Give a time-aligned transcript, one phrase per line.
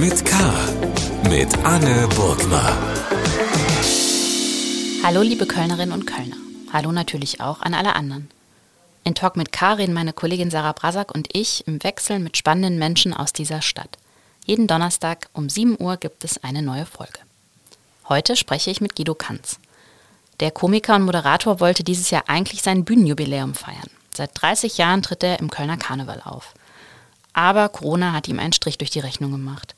[0.00, 0.36] mit K.
[1.28, 2.76] Mit Anne Burgner.
[5.02, 6.36] Hallo, liebe Kölnerinnen und Kölner.
[6.72, 8.30] Hallo natürlich auch an alle anderen.
[9.02, 12.78] In Talk mit K reden meine Kollegin Sarah Brasak und ich im Wechsel mit spannenden
[12.78, 13.98] Menschen aus dieser Stadt.
[14.44, 17.18] Jeden Donnerstag um 7 Uhr gibt es eine neue Folge.
[18.08, 19.58] Heute spreche ich mit Guido Kanz.
[20.38, 23.90] Der Komiker und Moderator wollte dieses Jahr eigentlich sein Bühnenjubiläum feiern.
[24.14, 26.54] Seit 30 Jahren tritt er im Kölner Karneval auf.
[27.32, 29.74] Aber Corona hat ihm einen Strich durch die Rechnung gemacht.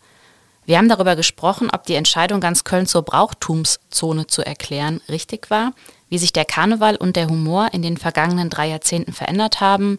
[0.66, 5.72] Wir haben darüber gesprochen, ob die Entscheidung, ganz Köln zur Brauchtumszone zu erklären, richtig war,
[6.08, 9.98] wie sich der Karneval und der Humor in den vergangenen drei Jahrzehnten verändert haben,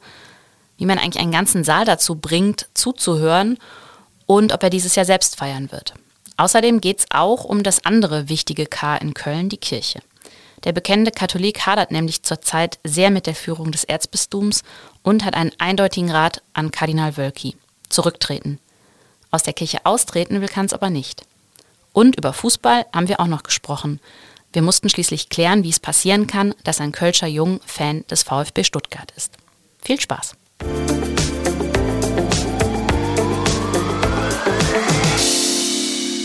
[0.77, 3.57] wie man eigentlich einen ganzen Saal dazu bringt, zuzuhören
[4.25, 5.93] und ob er dieses Jahr selbst feiern wird.
[6.37, 10.01] Außerdem geht es auch um das andere wichtige K in Köln, die Kirche.
[10.63, 14.63] Der bekennende Katholik hadert nämlich zurzeit sehr mit der Führung des Erzbistums
[15.03, 17.57] und hat einen eindeutigen Rat an Kardinal Wölki.
[17.89, 18.59] Zurücktreten.
[19.33, 21.23] Aus der Kirche austreten will Kanz aber nicht.
[21.93, 24.01] Und über Fußball haben wir auch noch gesprochen.
[24.51, 28.65] Wir mussten schließlich klären, wie es passieren kann, dass ein Kölscher Jung Fan des VfB
[28.65, 29.37] Stuttgart ist.
[29.81, 30.35] Viel Spaß!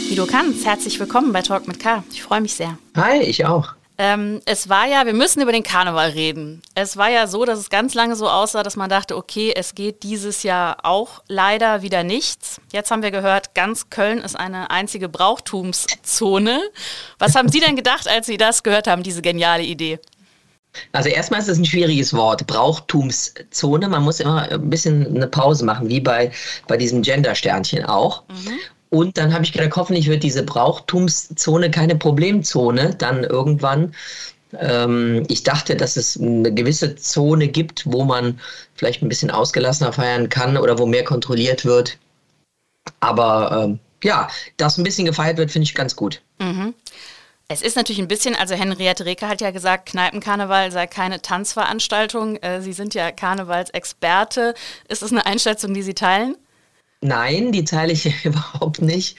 [0.08, 2.02] Guido Kanz, herzlich willkommen bei Talk mit K.
[2.10, 2.76] Ich freue mich sehr.
[2.96, 3.74] Hi, ich auch.
[3.98, 6.60] Ähm, es war ja, wir müssen über den Karneval reden.
[6.74, 9.74] Es war ja so, dass es ganz lange so aussah, dass man dachte, okay, es
[9.74, 12.60] geht dieses Jahr auch leider wieder nichts.
[12.72, 16.60] Jetzt haben wir gehört, ganz Köln ist eine einzige Brauchtumszone.
[17.18, 19.98] Was haben Sie denn gedacht, als Sie das gehört haben, diese geniale Idee?
[20.92, 23.88] Also erstmal ist es ein schwieriges Wort, Brauchtumszone.
[23.88, 26.30] Man muss immer ein bisschen eine Pause machen, wie bei,
[26.66, 28.24] bei diesem Gender-Sternchen auch.
[28.28, 28.58] Mhm.
[28.90, 33.94] Und dann habe ich gedacht, hoffentlich wird diese Brauchtumszone keine Problemzone dann irgendwann.
[34.58, 38.40] Ähm, ich dachte, dass es eine gewisse Zone gibt, wo man
[38.74, 41.98] vielleicht ein bisschen ausgelassener feiern kann oder wo mehr kontrolliert wird.
[43.00, 46.22] Aber ähm, ja, dass ein bisschen gefeiert wird, finde ich ganz gut.
[46.38, 46.74] Mhm.
[47.48, 52.36] Es ist natürlich ein bisschen, also Henriette Reker hat ja gesagt, Kneipenkarneval sei keine Tanzveranstaltung.
[52.36, 54.54] Äh, Sie sind ja Karnevalsexperte.
[54.88, 56.36] Ist das eine Einschätzung, die Sie teilen?
[57.02, 59.18] Nein, die teile ich überhaupt nicht,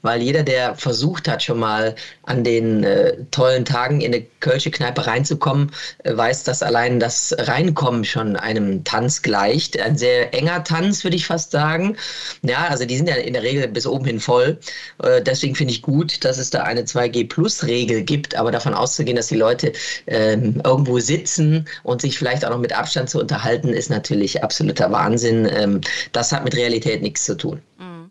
[0.00, 4.70] weil jeder, der versucht hat, schon mal an den äh, tollen Tagen in eine Kölsche
[4.70, 5.72] Kneipe reinzukommen,
[6.04, 9.78] äh, weiß, dass allein das Reinkommen schon einem Tanz gleicht.
[9.78, 11.96] Ein sehr enger Tanz, würde ich fast sagen.
[12.42, 14.58] Ja, also die sind ja in der Regel bis oben hin voll.
[15.02, 19.26] Äh, deswegen finde ich gut, dass es da eine 2G-Plus-Regel gibt, aber davon auszugehen, dass
[19.26, 19.72] die Leute
[20.06, 24.92] ähm, irgendwo sitzen und sich vielleicht auch noch mit Abstand zu unterhalten, ist natürlich absoluter
[24.92, 25.48] Wahnsinn.
[25.52, 25.80] Ähm,
[26.12, 27.62] das hat mit Realität nichts nichts zu tun.
[27.78, 28.10] Mhm.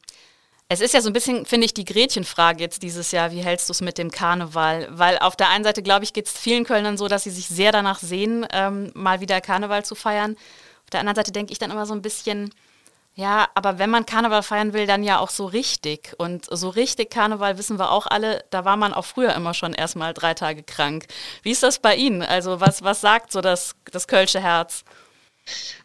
[0.68, 3.32] Es ist ja so ein bisschen, finde ich, die Gretchenfrage jetzt dieses Jahr.
[3.32, 4.88] Wie hältst du es mit dem Karneval?
[4.90, 7.48] Weil auf der einen Seite, glaube ich, geht es vielen Kölnern so, dass sie sich
[7.48, 10.36] sehr danach sehen, ähm, mal wieder Karneval zu feiern.
[10.84, 12.52] Auf der anderen Seite denke ich dann immer so ein bisschen,
[13.14, 16.16] ja, aber wenn man Karneval feiern will, dann ja auch so richtig.
[16.18, 19.74] Und so richtig Karneval wissen wir auch alle, da war man auch früher immer schon
[19.74, 21.06] erstmal drei Tage krank.
[21.44, 22.24] Wie ist das bei Ihnen?
[22.24, 24.84] Also was, was sagt so das, das Kölsche Herz?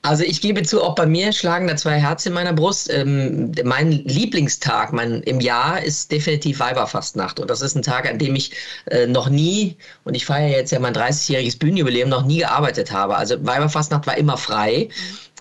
[0.03, 2.91] Also ich gebe zu, auch bei mir schlagen da zwei Herzen in meiner Brust.
[2.91, 7.39] Ähm, mein Lieblingstag mein, im Jahr ist definitiv Weiberfastnacht.
[7.39, 8.53] Und das ist ein Tag, an dem ich
[8.87, 13.17] äh, noch nie, und ich feiere jetzt ja mein 30-jähriges Bühnenjubiläum, noch nie gearbeitet habe.
[13.17, 14.89] Also Weiberfastnacht war immer frei.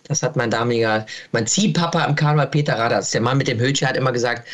[0.10, 3.88] Das hat mein damaliger, mein Ziehpapa im Karneval, Peter Raders, der Mann mit dem Hüllchen,
[3.88, 4.48] hat immer gesagt,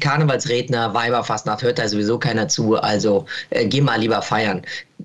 [0.00, 4.62] Karnevalsredner, Weiberfastnacht hört da sowieso keiner zu, also äh, geh mal lieber feiern.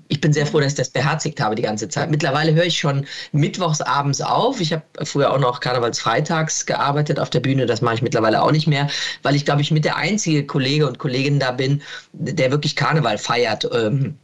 [0.08, 2.10] Ich bin sehr froh, dass ich das beherzigt habe die ganze Zeit.
[2.10, 4.60] Mittlerweile höre ich schon mittwochs abends auf.
[4.60, 7.66] Ich habe früher auch noch Karnevalsfreitags gearbeitet auf der Bühne.
[7.66, 8.88] Das mache ich mittlerweile auch nicht mehr,
[9.22, 11.82] weil ich glaube, ich mit der einzige Kollege und Kollegin da bin,
[12.12, 13.68] der wirklich Karneval feiert.
[13.72, 14.18] Ähm,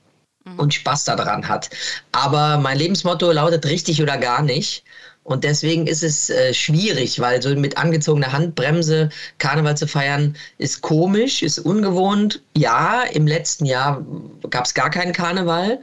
[0.44, 0.59] mhm.
[0.59, 1.71] und Spaß daran hat.
[2.12, 4.84] Aber mein Lebensmotto lautet richtig oder gar nicht.
[5.23, 10.81] Und deswegen ist es äh, schwierig, weil so mit angezogener Handbremse Karneval zu feiern ist
[10.81, 12.43] komisch, ist ungewohnt.
[12.57, 14.05] Ja, im letzten Jahr
[14.49, 15.81] gab es gar keinen Karneval.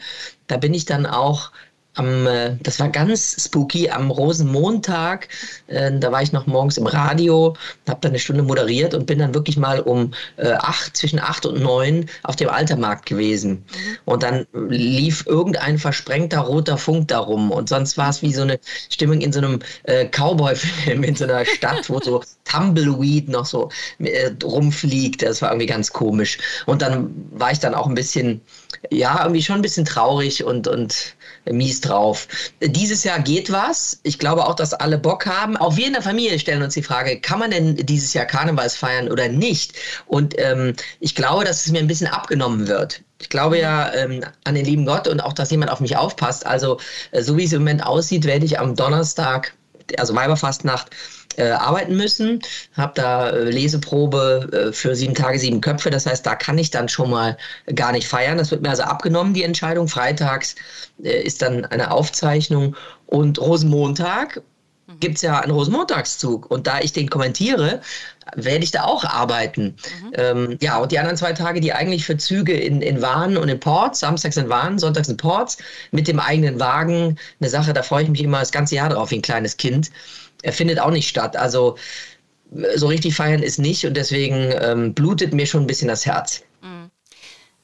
[0.48, 1.52] Da bin ich dann auch
[1.98, 5.28] am, äh, das war ganz spooky, am Rosenmontag,
[5.68, 7.56] äh, da war ich noch morgens im Radio,
[7.88, 11.46] habe dann eine Stunde moderiert und bin dann wirklich mal um äh, acht, zwischen acht
[11.46, 13.52] und neun auf dem Altermarkt gewesen.
[13.52, 13.98] Mhm.
[14.06, 18.60] Und dann lief irgendein versprengter roter Funk darum und sonst war es wie so eine
[18.90, 23.70] Stimmung in so einem äh, Cowboy-Film in so einer Stadt, wo so Tumbleweed noch so
[24.00, 25.22] äh, rumfliegt.
[25.22, 26.38] Das war irgendwie ganz komisch.
[26.66, 28.42] Und dann war ich dann auch ein bisschen,
[28.92, 31.16] ja, irgendwie schon ein bisschen traurig und, und
[31.52, 32.28] mies drauf.
[32.62, 34.00] Dieses Jahr geht was.
[34.04, 35.58] Ich glaube auch, dass alle Bock haben.
[35.58, 38.76] Auch wir in der Familie stellen uns die Frage, kann man denn dieses Jahr Karnevals
[38.76, 39.74] feiern oder nicht?
[40.06, 43.02] Und ähm, ich glaube, dass es mir ein bisschen abgenommen wird.
[43.20, 46.46] Ich glaube ja ähm, an den lieben Gott und auch, dass jemand auf mich aufpasst.
[46.46, 46.80] Also,
[47.12, 49.54] äh, so wie es im Moment aussieht, werde ich am Donnerstag,
[49.98, 50.92] also Weiberfastnacht,
[51.38, 52.42] äh, arbeiten müssen.
[52.76, 55.90] Habe da äh, Leseprobe äh, für sieben Tage, sieben Köpfe.
[55.90, 57.38] Das heißt, da kann ich dann schon mal
[57.76, 58.38] gar nicht feiern.
[58.38, 59.88] Das wird mir also abgenommen, die Entscheidung.
[59.88, 60.56] Freitags
[61.04, 62.76] äh, ist dann eine Aufzeichnung
[63.06, 64.42] und Rosenmontag
[64.88, 65.00] Mhm.
[65.00, 66.50] gibt es ja einen Rosenmontagszug.
[66.50, 67.82] Und da ich den kommentiere,
[68.36, 69.76] werde ich da auch arbeiten.
[70.02, 70.12] Mhm.
[70.14, 73.50] Ähm, ja, und die anderen zwei Tage, die eigentlich für Züge in, in Wahn und
[73.50, 75.58] in Ports, samstags in Wahn, sonntags in Ports,
[75.92, 79.12] mit dem eigenen Wagen, eine Sache, da freue ich mich immer das ganze Jahr drauf,
[79.12, 79.92] wie ein kleines Kind,
[80.44, 81.36] er findet auch nicht statt.
[81.36, 81.78] Also
[82.76, 86.44] so richtig feiern ist nicht und deswegen ähm, blutet mir schon ein bisschen das Herz.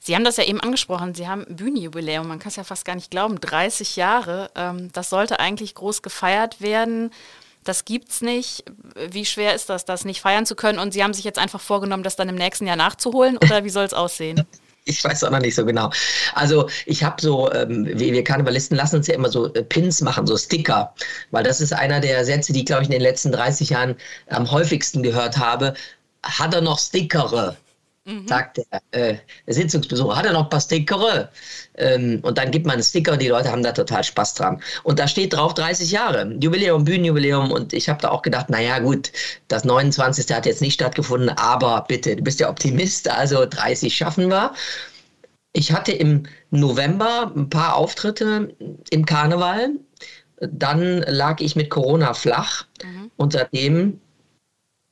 [0.05, 2.95] Sie haben das ja eben angesprochen, Sie haben Bühnenjubiläum, man kann es ja fast gar
[2.95, 4.51] nicht glauben, 30 Jahre.
[4.53, 7.11] Ähm, das sollte eigentlich groß gefeiert werden.
[7.63, 8.65] Das gibt's nicht.
[9.11, 10.77] Wie schwer ist das, das nicht feiern zu können?
[10.77, 13.69] Und Sie haben sich jetzt einfach vorgenommen, das dann im nächsten Jahr nachzuholen oder wie
[13.69, 14.45] soll es aussehen?
[14.85, 15.91] Ich weiß auch noch nicht so genau.
[16.33, 20.27] Also ich habe so, ähm, wir, Karnevalisten lassen uns ja immer so äh, Pins machen,
[20.27, 20.93] so Sticker,
[21.31, 23.95] weil das ist einer der Sätze, die, glaube ich, in den letzten 30 Jahren
[24.27, 25.73] am häufigsten gehört habe.
[26.21, 27.55] Hat er noch Stickere?
[28.05, 28.27] Mhm.
[28.27, 29.17] sagt der, äh,
[29.47, 31.29] Sitzungsbesucher, hat er noch ein paar Sticker?
[31.75, 34.61] Ähm, und dann gibt man einen Sticker und die Leute haben da total Spaß dran.
[34.83, 37.51] Und da steht drauf 30 Jahre, Jubiläum, Bühnenjubiläum.
[37.51, 39.11] Und ich habe da auch gedacht, naja gut,
[39.47, 40.35] das 29.
[40.35, 44.53] hat jetzt nicht stattgefunden, aber bitte, du bist ja Optimist, also 30 schaffen wir.
[45.53, 48.53] Ich hatte im November ein paar Auftritte
[48.89, 49.69] im Karneval.
[50.41, 52.65] Dann lag ich mit Corona flach.
[52.83, 53.11] Mhm.
[53.15, 54.01] Und seitdem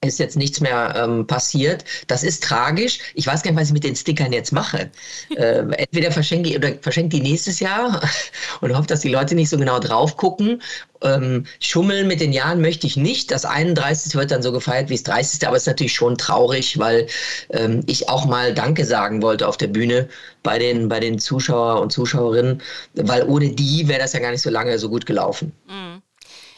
[0.03, 1.85] ist jetzt nichts mehr ähm, passiert.
[2.07, 2.99] Das ist tragisch.
[3.13, 4.89] Ich weiß gar nicht, was ich mit den Stickern jetzt mache.
[5.35, 8.01] äh, entweder verschenke ich oder verschenke die nächstes Jahr
[8.61, 10.61] und hoffe, dass die Leute nicht so genau drauf gucken.
[11.03, 13.29] Ähm, schummeln mit den Jahren möchte ich nicht.
[13.29, 14.15] Das 31.
[14.15, 15.47] wird dann so gefeiert wie das 30.
[15.47, 17.05] Aber es ist natürlich schon traurig, weil
[17.51, 20.09] ähm, ich auch mal Danke sagen wollte auf der Bühne
[20.41, 22.61] bei den, bei den Zuschauer und Zuschauerinnen,
[22.95, 25.53] weil ohne die wäre das ja gar nicht so lange so gut gelaufen.
[25.67, 26.01] Mhm.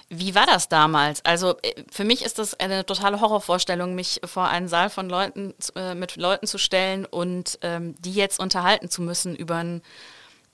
[0.09, 1.23] Wie war das damals?
[1.25, 5.53] Also äh, für mich ist das eine totale Horrorvorstellung, mich vor einen Saal von Leuten
[5.75, 9.81] äh, mit Leuten zu stellen und ähm, die jetzt unterhalten zu müssen über einen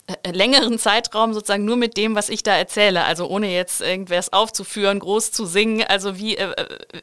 [0.08, 3.04] äh, längeren Zeitraum sozusagen nur mit dem, was ich da erzähle.
[3.04, 5.86] Also ohne jetzt irgendwas aufzuführen, groß zu singen.
[5.88, 7.02] Also wie äh, äh,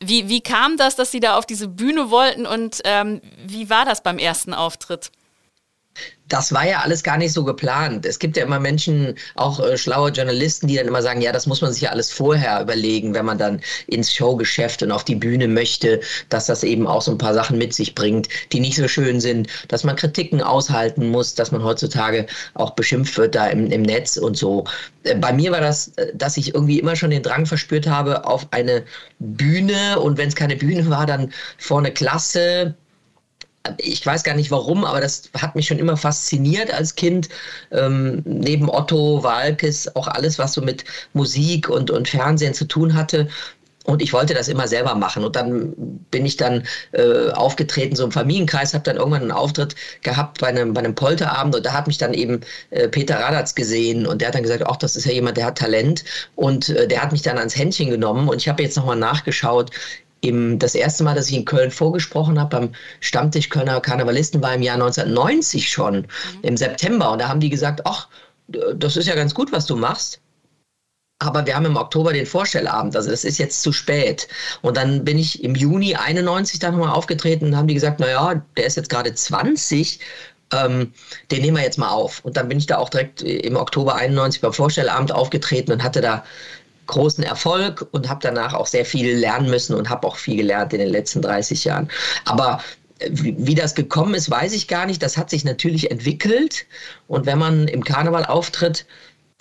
[0.00, 3.84] wie, wie kam das, dass Sie da auf diese Bühne wollten und ähm, wie war
[3.84, 5.10] das beim ersten Auftritt?
[6.28, 8.04] Das war ja alles gar nicht so geplant.
[8.04, 11.46] Es gibt ja immer Menschen, auch äh, schlaue Journalisten, die dann immer sagen, ja, das
[11.46, 15.14] muss man sich ja alles vorher überlegen, wenn man dann ins Showgeschäft und auf die
[15.14, 18.76] Bühne möchte, dass das eben auch so ein paar Sachen mit sich bringt, die nicht
[18.76, 23.46] so schön sind, dass man Kritiken aushalten muss, dass man heutzutage auch beschimpft wird da
[23.46, 24.64] im, im Netz und so.
[25.04, 28.26] Äh, bei mir war das, äh, dass ich irgendwie immer schon den Drang verspürt habe
[28.26, 28.84] auf eine
[29.18, 32.74] Bühne und wenn es keine Bühne war, dann vor eine Klasse
[33.78, 37.28] ich weiß gar nicht warum, aber das hat mich schon immer fasziniert als Kind.
[37.70, 42.94] Ähm, neben Otto, Walkes, auch alles, was so mit Musik und, und Fernsehen zu tun
[42.94, 43.28] hatte.
[43.88, 45.24] Und ich wollte das immer selber machen.
[45.24, 45.72] Und dann
[46.10, 50.48] bin ich dann äh, aufgetreten, so im Familienkreis, habe dann irgendwann einen Auftritt gehabt bei
[50.48, 51.56] einem, bei einem Polterabend.
[51.56, 54.06] Und da hat mich dann eben äh, Peter Radatz gesehen.
[54.06, 56.04] Und der hat dann gesagt, ach, das ist ja jemand, der hat Talent.
[56.36, 58.28] Und äh, der hat mich dann ans Händchen genommen.
[58.28, 59.70] Und ich habe jetzt nochmal nachgeschaut
[60.20, 64.54] im, das erste Mal, dass ich in Köln vorgesprochen habe, beim Stammtisch Kölner Karnevalisten, war
[64.54, 66.06] im Jahr 1990 schon, mhm.
[66.42, 67.12] im September.
[67.12, 68.08] Und da haben die gesagt, ach,
[68.48, 70.20] das ist ja ganz gut, was du machst.
[71.20, 74.28] Aber wir haben im Oktober den Vorstellabend, also das ist jetzt zu spät.
[74.62, 78.40] Und dann bin ich im Juni 91 dann nochmal aufgetreten und haben die gesagt, naja,
[78.56, 79.98] der ist jetzt gerade 20,
[80.52, 80.92] ähm,
[81.32, 82.24] den nehmen wir jetzt mal auf.
[82.24, 86.00] Und dann bin ich da auch direkt im Oktober 91 beim Vorstellabend aufgetreten und hatte
[86.00, 86.24] da
[86.88, 90.72] großen Erfolg und habe danach auch sehr viel lernen müssen und habe auch viel gelernt
[90.72, 91.88] in den letzten 30 Jahren.
[92.24, 92.60] Aber
[92.98, 95.02] äh, wie das gekommen ist, weiß ich gar nicht.
[95.02, 96.66] Das hat sich natürlich entwickelt.
[97.06, 98.86] Und wenn man im Karneval auftritt,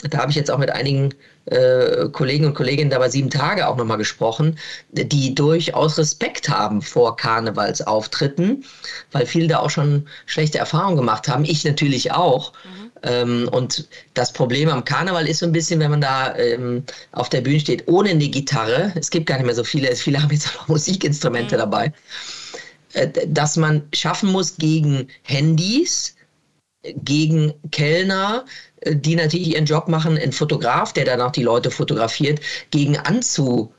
[0.04, 3.68] da habe ich jetzt auch mit einigen äh, Kollegen und Kolleginnen da bei sieben Tage
[3.68, 4.60] auch nochmal gesprochen,
[4.92, 8.64] die durchaus Respekt haben vor Karnevalsauftritten,
[9.12, 11.46] weil viele da auch schon schlechte Erfahrungen gemacht haben.
[11.46, 12.54] Ich natürlich auch.
[12.64, 12.87] Mhm.
[13.04, 17.30] Ähm, und das Problem am Karneval ist so ein bisschen, wenn man da ähm, auf
[17.30, 20.32] der Bühne steht, ohne eine Gitarre, es gibt gar nicht mehr so viele, viele haben
[20.32, 21.60] jetzt auch noch Musikinstrumente mhm.
[21.60, 21.94] dabei,
[22.94, 26.16] äh, dass man schaffen muss gegen Handys,
[26.84, 28.46] gegen Kellner,
[28.82, 32.40] äh, die natürlich ihren Job machen, ein Fotograf, der dann auch die Leute fotografiert,
[32.72, 33.74] gegen anzu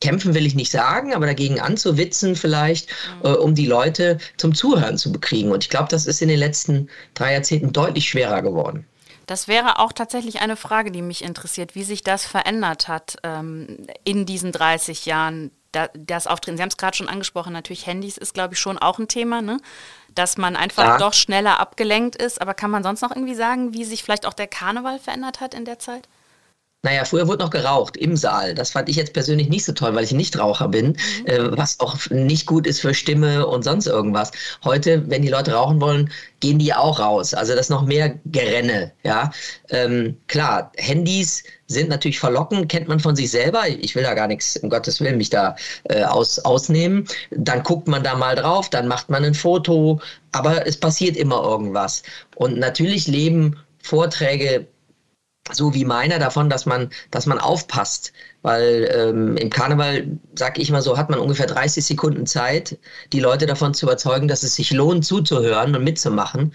[0.00, 2.88] kämpfen will ich nicht sagen, aber dagegen anzuwitzen vielleicht,
[3.22, 3.26] mhm.
[3.26, 5.50] äh, um die Leute zum Zuhören zu bekriegen.
[5.50, 8.86] Und ich glaube, das ist in den letzten drei Jahrzehnten deutlich schwerer geworden.
[9.26, 13.86] Das wäre auch tatsächlich eine Frage, die mich interessiert, wie sich das verändert hat ähm,
[14.04, 15.50] in diesen 30 Jahren.
[15.72, 18.78] Da, das Auftreten, Sie haben es gerade schon angesprochen, natürlich Handys ist, glaube ich, schon
[18.78, 19.58] auch ein Thema, ne?
[20.14, 20.98] dass man einfach ja.
[20.98, 22.40] doch schneller abgelenkt ist.
[22.40, 25.54] Aber kann man sonst noch irgendwie sagen, wie sich vielleicht auch der Karneval verändert hat
[25.54, 26.06] in der Zeit?
[26.84, 28.54] Naja, früher wurde noch geraucht im Saal.
[28.54, 31.26] Das fand ich jetzt persönlich nicht so toll, weil ich nicht Raucher bin, mhm.
[31.26, 34.30] äh, was auch nicht gut ist für Stimme und sonst irgendwas.
[34.64, 36.10] Heute, wenn die Leute rauchen wollen,
[36.40, 37.32] gehen die auch raus.
[37.32, 38.92] Also das ist noch mehr Gerenne.
[39.02, 39.30] Ja,
[39.70, 43.66] ähm, klar, Handys sind natürlich verlockend, kennt man von sich selber.
[43.66, 47.08] Ich will da gar nichts, um Gottes Willen, mich da äh, aus, ausnehmen.
[47.30, 50.00] Dann guckt man da mal drauf, dann macht man ein Foto,
[50.32, 52.02] aber es passiert immer irgendwas.
[52.36, 54.66] Und natürlich leben Vorträge
[55.52, 58.12] so wie meiner davon, dass man, dass man aufpasst.
[58.42, 62.78] Weil ähm, im Karneval, sag ich mal so, hat man ungefähr 30 Sekunden Zeit,
[63.12, 66.54] die Leute davon zu überzeugen, dass es sich lohnt, zuzuhören und mitzumachen.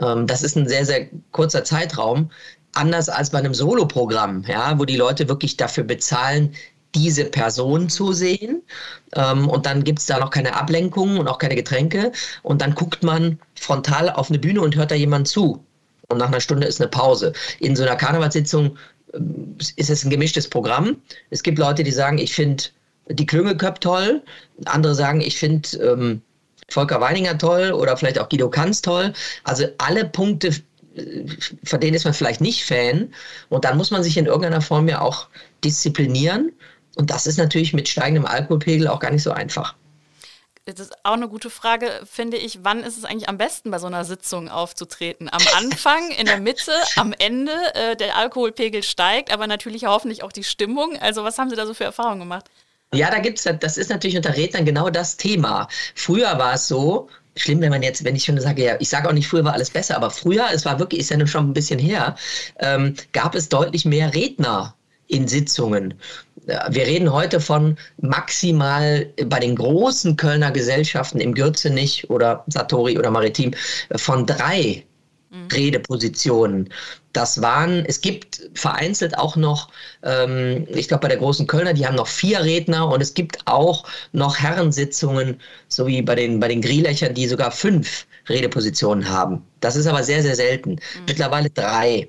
[0.00, 2.30] Ähm, das ist ein sehr, sehr kurzer Zeitraum.
[2.74, 6.54] Anders als bei einem Soloprogramm, ja, wo die Leute wirklich dafür bezahlen,
[6.94, 8.62] diese Person zu sehen.
[9.14, 12.12] Ähm, und dann gibt es da noch keine Ablenkungen und auch keine Getränke.
[12.42, 15.64] Und dann guckt man frontal auf eine Bühne und hört da jemand zu
[16.08, 17.32] und nach einer Stunde ist eine Pause.
[17.60, 18.76] In so einer Karnevalssitzung
[19.12, 19.18] äh,
[19.76, 20.96] ist es ein gemischtes Programm.
[21.30, 22.64] Es gibt Leute, die sagen, ich finde
[23.10, 24.22] die Klüngelköp toll.
[24.66, 26.22] Andere sagen, ich finde ähm,
[26.70, 29.12] Volker Weininger toll oder vielleicht auch Guido Kanz toll.
[29.44, 30.48] Also alle Punkte,
[30.96, 31.26] äh,
[31.64, 33.12] von denen ist man vielleicht nicht Fan.
[33.48, 35.28] Und dann muss man sich in irgendeiner Form ja auch
[35.64, 36.52] disziplinieren.
[36.96, 39.74] Und das ist natürlich mit steigendem Alkoholpegel auch gar nicht so einfach.
[40.74, 42.60] Das ist auch eine gute Frage, finde ich.
[42.62, 45.30] Wann ist es eigentlich am besten, bei so einer Sitzung aufzutreten?
[45.30, 47.52] Am Anfang, in der Mitte, am Ende?
[47.74, 50.98] Äh, der Alkoholpegel steigt, aber natürlich hoffentlich auch die Stimmung.
[50.98, 52.46] Also, was haben Sie da so für Erfahrungen gemacht?
[52.92, 55.68] Ja, da gibt es, das ist natürlich unter Rednern genau das Thema.
[55.94, 59.08] Früher war es so, schlimm, wenn man jetzt, wenn ich schon sage, ja, ich sage
[59.08, 61.50] auch nicht, früher war alles besser, aber früher, es war wirklich, ist ja nun schon
[61.50, 62.16] ein bisschen her,
[62.58, 64.74] ähm, gab es deutlich mehr Redner
[65.08, 65.94] in Sitzungen.
[66.70, 73.10] Wir reden heute von maximal bei den großen Kölner Gesellschaften im Gürzenich oder Satori oder
[73.10, 73.52] Maritim
[73.96, 74.84] von drei
[75.30, 75.48] mhm.
[75.52, 76.70] Redepositionen.
[77.12, 79.68] Das waren, es gibt vereinzelt auch noch,
[80.02, 83.38] ähm, ich glaube bei der großen Kölner, die haben noch vier Redner und es gibt
[83.46, 89.42] auch noch Herrensitzungen, so wie bei den, bei den Grielechern, die sogar fünf Redepositionen haben.
[89.60, 90.72] Das ist aber sehr, sehr selten.
[90.72, 91.04] Mhm.
[91.08, 92.08] Mittlerweile drei.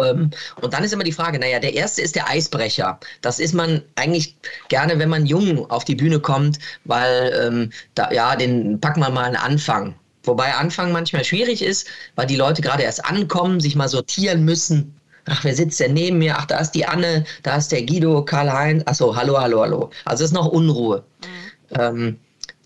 [0.00, 0.30] Ähm,
[0.60, 2.98] und dann ist immer die Frage, naja, der erste ist der Eisbrecher.
[3.20, 4.36] Das ist man eigentlich
[4.68, 9.10] gerne, wenn man jung auf die Bühne kommt, weil ähm, da, ja, den packen wir
[9.10, 9.94] mal einen Anfang.
[10.24, 14.94] Wobei Anfang manchmal schwierig ist, weil die Leute gerade erst ankommen, sich mal sortieren müssen.
[15.26, 16.36] Ach, wer sitzt denn neben mir?
[16.38, 18.82] Ach, da ist die Anne, da ist der Guido, Karl-Heinz.
[18.86, 19.90] Achso, hallo, hallo, hallo.
[20.04, 21.04] Also es ist noch Unruhe.
[21.20, 21.80] Mhm.
[21.80, 22.18] Ähm,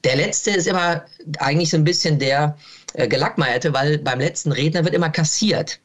[0.04, 1.04] der letzte ist immer
[1.38, 2.56] eigentlich so ein bisschen der
[2.94, 5.80] äh, Gelackmeierte, weil beim letzten Redner wird immer kassiert.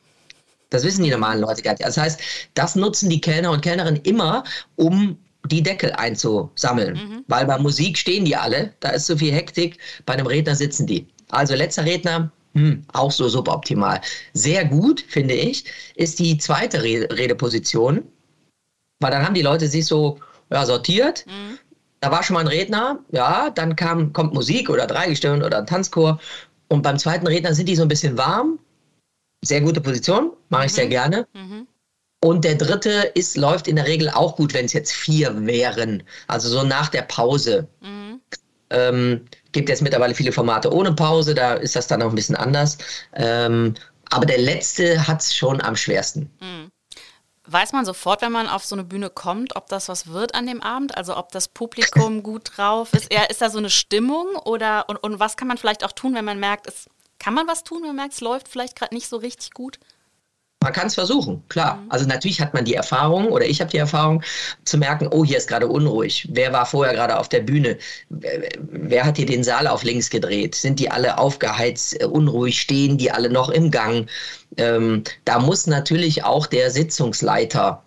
[0.71, 1.85] Das wissen die normalen Leute gar nicht.
[1.85, 2.19] Das heißt,
[2.55, 4.43] das nutzen die Kellner und Kellnerinnen immer,
[4.75, 6.95] um die Deckel einzusammeln.
[6.95, 7.25] Mhm.
[7.27, 10.87] Weil bei Musik stehen die alle, da ist so viel Hektik, bei einem Redner sitzen
[10.87, 11.07] die.
[11.29, 14.01] Also letzter Redner, hm, auch so suboptimal.
[14.33, 18.03] Sehr gut, finde ich, ist die zweite Redeposition,
[18.99, 21.25] weil dann haben die Leute sich so ja, sortiert.
[21.27, 21.57] Mhm.
[21.99, 25.67] Da war schon mal ein Redner, ja, dann kam, kommt Musik oder Dreigestirn oder ein
[25.67, 26.19] Tanzchor.
[26.67, 28.57] Und beim zweiten Redner sind die so ein bisschen warm,
[29.43, 30.75] sehr gute Position, mache ich mhm.
[30.75, 31.27] sehr gerne.
[31.33, 31.67] Mhm.
[32.23, 36.03] Und der dritte ist, läuft in der Regel auch gut, wenn es jetzt vier wären.
[36.27, 37.67] Also so nach der Pause.
[37.81, 38.21] Mhm.
[38.69, 42.35] Ähm, gibt jetzt mittlerweile viele Formate ohne Pause, da ist das dann noch ein bisschen
[42.35, 42.77] anders.
[43.13, 43.73] Ähm,
[44.11, 46.29] aber der letzte hat es schon am schwersten.
[46.39, 46.71] Mhm.
[47.47, 50.45] Weiß man sofort, wenn man auf so eine Bühne kommt, ob das was wird an
[50.45, 50.95] dem Abend?
[50.95, 53.11] Also ob das Publikum gut drauf ist?
[53.11, 56.23] Ist da so eine Stimmung oder und, und was kann man vielleicht auch tun, wenn
[56.23, 56.87] man merkt, es
[57.21, 59.79] kann man was tun, wenn man merkt, es läuft vielleicht gerade nicht so richtig gut?
[60.63, 61.77] Man kann es versuchen, klar.
[61.77, 61.91] Mhm.
[61.91, 64.23] Also natürlich hat man die Erfahrung oder ich habe die Erfahrung
[64.65, 66.27] zu merken, oh, hier ist gerade unruhig.
[66.31, 67.77] Wer war vorher gerade auf der Bühne?
[68.09, 70.55] Wer hat hier den Saal auf links gedreht?
[70.55, 74.09] Sind die alle aufgeheizt, äh, unruhig, stehen die alle noch im Gang?
[74.57, 77.83] Ähm, da muss natürlich auch der Sitzungsleiter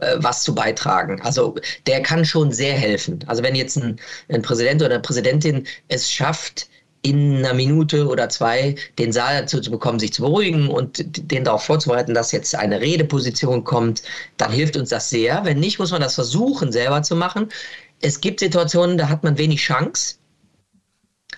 [0.00, 1.20] äh, was zu beitragen.
[1.22, 3.24] Also der kann schon sehr helfen.
[3.26, 3.98] Also wenn jetzt ein,
[4.28, 6.68] ein Präsident oder eine Präsidentin es schafft,
[7.02, 11.44] in einer Minute oder zwei den Saal dazu zu bekommen, sich zu beruhigen und den
[11.44, 14.02] darauf vorzubereiten, dass jetzt eine Redeposition kommt,
[14.36, 15.44] dann hilft uns das sehr.
[15.44, 17.48] Wenn nicht, muss man das versuchen, selber zu machen.
[18.00, 20.16] Es gibt Situationen, da hat man wenig Chance.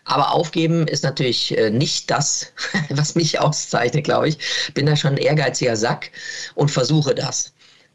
[0.05, 2.53] Aber aufgeben ist natürlich äh, nicht das,
[2.89, 4.39] was mich auszeichnet, glaube ich.
[4.73, 6.11] Bin da schon ein ehrgeiziger Sack
[6.55, 7.53] und versuche das.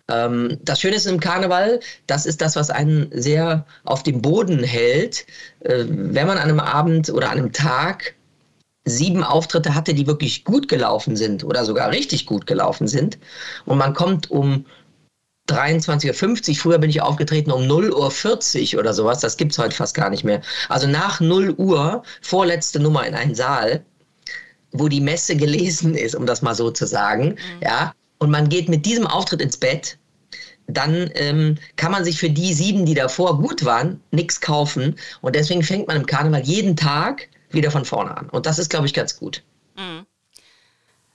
[0.10, 4.64] Ähm, das Schöne ist im Karneval, das ist das, was einen sehr auf dem Boden
[4.64, 5.26] hält.
[5.62, 8.16] Äh, wenn man an einem Abend oder an einem Tag
[8.86, 13.18] sieben Auftritte hatte, die wirklich gut gelaufen sind oder sogar richtig gut gelaufen sind
[13.66, 14.66] und man kommt um
[15.50, 19.76] 23.50 Uhr, früher bin ich aufgetreten um 0.40 Uhr oder sowas, das gibt es heute
[19.76, 20.42] fast gar nicht mehr.
[20.70, 23.86] Also nach 0 Uhr, vorletzte Nummer in einen Saal,
[24.72, 27.62] wo die Messe gelesen ist, um das mal so zu sagen, mhm.
[27.62, 29.98] ja, und man geht mit diesem Auftritt ins Bett,
[30.68, 34.96] dann ähm, kann man sich für die sieben, die davor gut waren, nichts kaufen.
[35.22, 38.30] Und deswegen fängt man im Karneval jeden Tag wieder von vorne an.
[38.30, 39.44] Und das ist, glaube ich, ganz gut.
[39.76, 40.06] Mhm.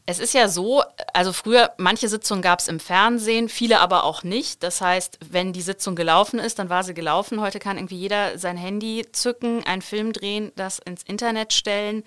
[0.04, 4.22] Es ist ja so, also früher, manche Sitzungen gab es im Fernsehen, viele aber auch
[4.22, 4.62] nicht.
[4.62, 7.40] Das heißt, wenn die Sitzung gelaufen ist, dann war sie gelaufen.
[7.40, 12.04] Heute kann irgendwie jeder sein Handy zücken, einen Film drehen, das ins Internet stellen.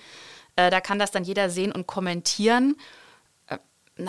[0.55, 2.75] Äh, da kann das dann jeder sehen und kommentieren.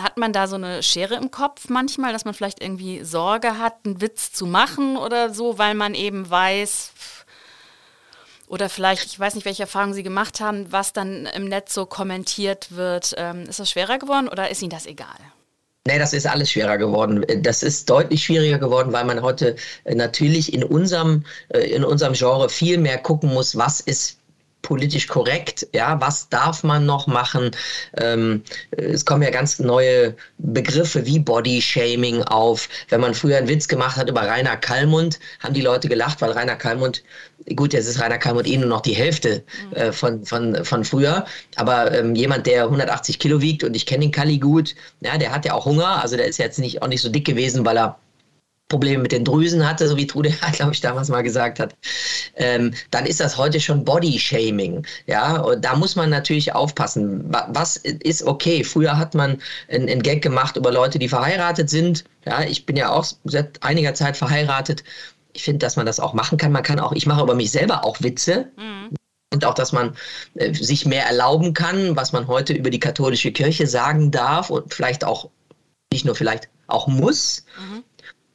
[0.01, 3.75] Hat man da so eine Schere im Kopf manchmal, dass man vielleicht irgendwie Sorge hat,
[3.85, 6.91] einen Witz zu machen oder so, weil man eben weiß,
[8.47, 11.85] oder vielleicht, ich weiß nicht, welche Erfahrungen Sie gemacht haben, was dann im Netz so
[11.85, 13.15] kommentiert wird.
[13.17, 15.17] Ähm, ist das schwerer geworden oder ist Ihnen das egal?
[15.85, 17.25] Nee, das ist alles schwerer geworden.
[17.41, 22.13] Das ist deutlich schwieriger geworden, weil man heute äh, natürlich in unserem, äh, in unserem
[22.13, 24.17] Genre viel mehr gucken muss, was ist
[24.63, 27.51] politisch korrekt, ja, was darf man noch machen?
[27.97, 28.41] Ähm,
[28.71, 32.67] es kommen ja ganz neue Begriffe wie Body Shaming auf.
[32.89, 36.31] Wenn man früher einen Witz gemacht hat über Rainer Kallmund, haben die Leute gelacht, weil
[36.31, 37.03] Rainer Kallmund,
[37.55, 39.75] gut, jetzt ist Rainer Kallmund eh nur noch die Hälfte mhm.
[39.75, 41.25] äh, von, von, von früher,
[41.57, 45.31] aber ähm, jemand, der 180 Kilo wiegt und ich kenne den Kalli gut, ja, der
[45.31, 47.77] hat ja auch Hunger, also der ist jetzt nicht, auch nicht so dick gewesen, weil
[47.77, 47.99] er
[48.69, 51.75] Probleme mit den Drüsen hatte, so wie Trude, glaube ich, damals mal gesagt hat,
[52.35, 54.85] ähm, dann ist das heute schon Body-Shaming.
[55.05, 57.23] Ja, und da muss man natürlich aufpassen.
[57.49, 58.63] Was ist okay?
[58.63, 62.03] Früher hat man einen Gag gemacht über Leute, die verheiratet sind.
[62.25, 64.83] Ja, ich bin ja auch seit einiger Zeit verheiratet.
[65.33, 66.51] Ich finde, dass man das auch machen kann.
[66.51, 68.51] Man kann auch, ich mache über mich selber auch Witze.
[68.57, 68.95] Mhm.
[69.33, 69.95] Und auch, dass man
[70.35, 74.73] äh, sich mehr erlauben kann, was man heute über die katholische Kirche sagen darf und
[74.73, 75.29] vielleicht auch,
[75.91, 77.45] nicht nur vielleicht, auch muss.
[77.57, 77.83] Mhm.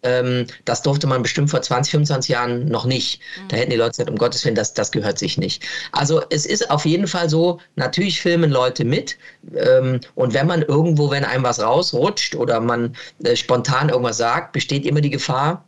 [0.02, 3.21] Ähm, das durfte man bestimmt vor 20, 25 Jahren noch nicht.
[3.21, 3.49] Mhm.
[3.49, 5.64] Da hätten die Leute gesagt, um Gottes Willen, das, das gehört sich nicht.
[5.93, 9.19] Also es ist auf jeden Fall so, natürlich filmen Leute mit.
[9.57, 14.52] Ähm, und wenn man irgendwo, wenn einem was rausrutscht oder man äh, spontan irgendwas sagt,
[14.52, 15.64] besteht immer die Gefahr,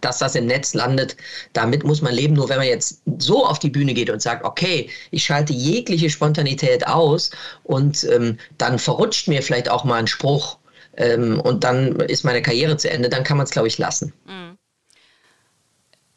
[0.00, 1.16] dass das im Netz landet.
[1.52, 2.34] Damit muss man leben.
[2.34, 6.10] Nur wenn man jetzt so auf die Bühne geht und sagt, okay, ich schalte jegliche
[6.10, 7.30] Spontanität aus
[7.64, 10.58] und ähm, dann verrutscht mir vielleicht auch mal ein Spruch
[10.96, 14.12] ähm, und dann ist meine Karriere zu Ende, dann kann man es, glaube ich, lassen.
[14.26, 14.58] Mhm.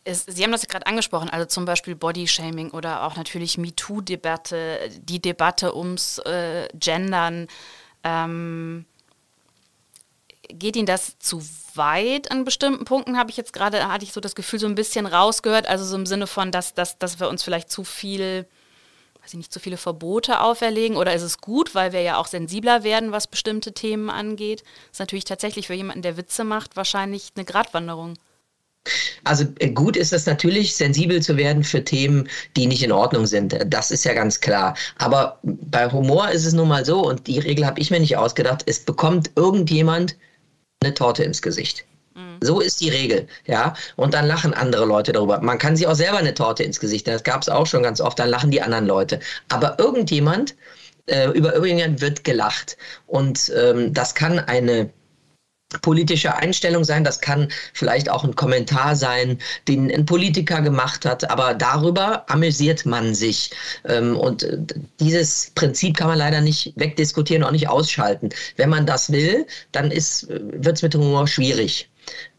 [0.05, 5.75] Sie haben das gerade angesprochen, also zum Beispiel Bodyshaming oder auch natürlich MeToo-Debatte, die Debatte
[5.77, 7.47] ums äh, Gendern.
[8.03, 8.85] Ähm,
[10.49, 11.41] geht Ihnen das zu
[11.75, 13.17] weit an bestimmten Punkten?
[13.17, 15.95] Habe ich jetzt gerade, hatte ich so das Gefühl, so ein bisschen rausgehört, also so
[15.95, 18.45] im Sinne von, dass, dass, dass wir uns vielleicht zu viel
[19.23, 20.97] weiß ich nicht, zu viele Verbote auferlegen?
[20.97, 24.61] Oder ist es gut, weil wir ja auch sensibler werden, was bestimmte Themen angeht?
[24.61, 28.15] Das ist natürlich tatsächlich für jemanden, der Witze macht, wahrscheinlich eine Gratwanderung.
[29.23, 33.25] Also äh, gut ist es natürlich, sensibel zu werden für Themen, die nicht in Ordnung
[33.25, 33.57] sind.
[33.67, 34.75] Das ist ja ganz klar.
[34.97, 38.17] Aber bei Humor ist es nun mal so, und die Regel habe ich mir nicht
[38.17, 40.17] ausgedacht, es bekommt irgendjemand
[40.81, 41.85] eine Torte ins Gesicht.
[42.41, 43.73] So ist die Regel, ja.
[43.95, 45.39] Und dann lachen andere Leute darüber.
[45.41, 48.01] Man kann sich auch selber eine Torte ins Gesicht, das gab es auch schon ganz
[48.01, 49.19] oft, dann lachen die anderen Leute.
[49.49, 50.55] Aber irgendjemand,
[51.07, 52.77] äh, über irgendjemand wird gelacht.
[53.07, 54.89] Und ähm, das kann eine
[55.81, 61.29] politische Einstellung sein, das kann vielleicht auch ein Kommentar sein, den ein Politiker gemacht hat,
[61.29, 63.51] aber darüber amüsiert man sich.
[63.85, 64.57] Ähm, und äh,
[64.99, 68.29] dieses Prinzip kann man leider nicht wegdiskutieren, auch nicht ausschalten.
[68.57, 71.89] Wenn man das will, dann wird es mit Humor schwierig.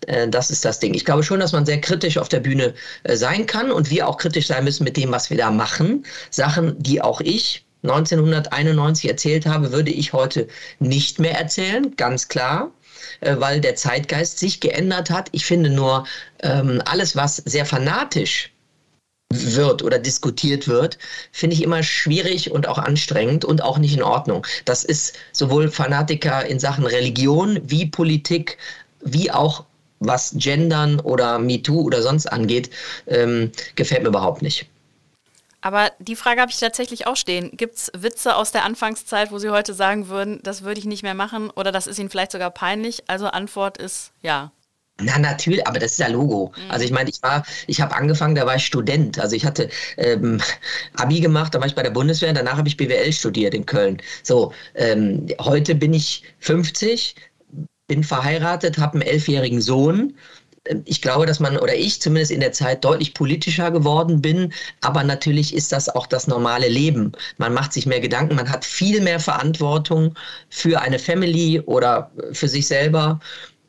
[0.07, 0.95] Äh, das ist das Ding.
[0.95, 2.75] Ich glaube schon, dass man sehr kritisch auf der Bühne
[3.05, 6.05] äh, sein kann und wir auch kritisch sein müssen mit dem, was wir da machen.
[6.31, 10.49] Sachen, die auch ich 1991 erzählt habe, würde ich heute
[10.79, 12.73] nicht mehr erzählen, ganz klar
[13.21, 15.29] äh, weil der Zeitgeist sich geändert hat.
[15.33, 16.07] Ich finde nur,
[16.43, 18.51] ähm, alles, was sehr fanatisch
[19.31, 20.99] wird oder diskutiert wird,
[21.33, 24.47] finde ich immer schwierig und auch anstrengend und auch nicht in Ordnung.
[24.65, 28.59] Das ist sowohl Fanatiker in Sachen Religion wie Politik
[29.05, 29.65] wie auch
[30.01, 32.71] was Gendern oder MeToo oder sonst angeht,
[33.07, 34.67] ähm, gefällt mir überhaupt nicht.
[35.61, 37.51] Aber die Frage habe ich tatsächlich auch stehen.
[37.57, 41.03] Gibt es Witze aus der Anfangszeit, wo Sie heute sagen würden, das würde ich nicht
[41.03, 43.05] mehr machen oder das ist Ihnen vielleicht sogar peinlich?
[43.07, 44.53] Also Antwort ist ja.
[45.01, 46.53] Na natürlich, aber das ist ja Logo.
[46.55, 46.71] Mhm.
[46.71, 49.19] Also ich meine, ich war, ich habe angefangen, da war ich Student.
[49.19, 50.39] Also ich hatte ähm,
[50.97, 54.03] Abi gemacht, da war ich bei der Bundeswehr, danach habe ich BWL studiert in Köln.
[54.23, 57.17] So, ähm, heute bin ich 50,
[57.87, 60.15] bin verheiratet, habe einen elfjährigen Sohn.
[60.87, 65.05] Ich glaube, dass man oder ich zumindest in der Zeit deutlich politischer geworden bin, aber
[65.05, 67.13] natürlich ist das auch das normale Leben.
[67.37, 70.15] Man macht sich mehr Gedanken, man hat viel mehr Verantwortung
[70.49, 73.21] für eine Family oder für sich selber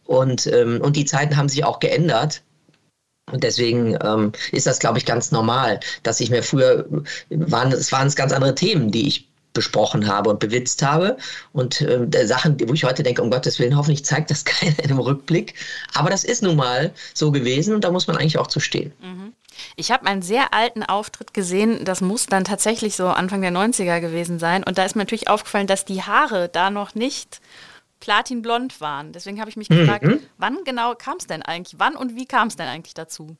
[0.05, 2.41] und, ähm, und die Zeiten haben sich auch geändert.
[3.31, 6.85] Und deswegen ähm, ist das, glaube ich, ganz normal, dass ich mir früher
[7.29, 11.17] waren, es waren ganz andere Themen, die ich besprochen habe und bewitzt habe.
[11.51, 14.91] Und äh, Sachen, wo ich heute denke, um Gottes Willen, hoffentlich zeigt das keiner in
[14.91, 15.55] einem Rückblick.
[15.95, 18.93] Aber das ist nun mal so gewesen und da muss man eigentlich auch zu stehen.
[19.01, 19.33] Mhm.
[19.77, 24.01] Ich habe einen sehr alten Auftritt gesehen, das muss dann tatsächlich so Anfang der 90er
[24.01, 24.63] gewesen sein.
[24.63, 27.39] Und da ist mir natürlich aufgefallen, dass die Haare da noch nicht
[28.01, 29.13] platinblond waren.
[29.13, 30.19] Deswegen habe ich mich gefragt, mhm.
[30.37, 31.79] wann genau kam es denn eigentlich?
[31.79, 33.37] Wann und wie kam es denn eigentlich dazu?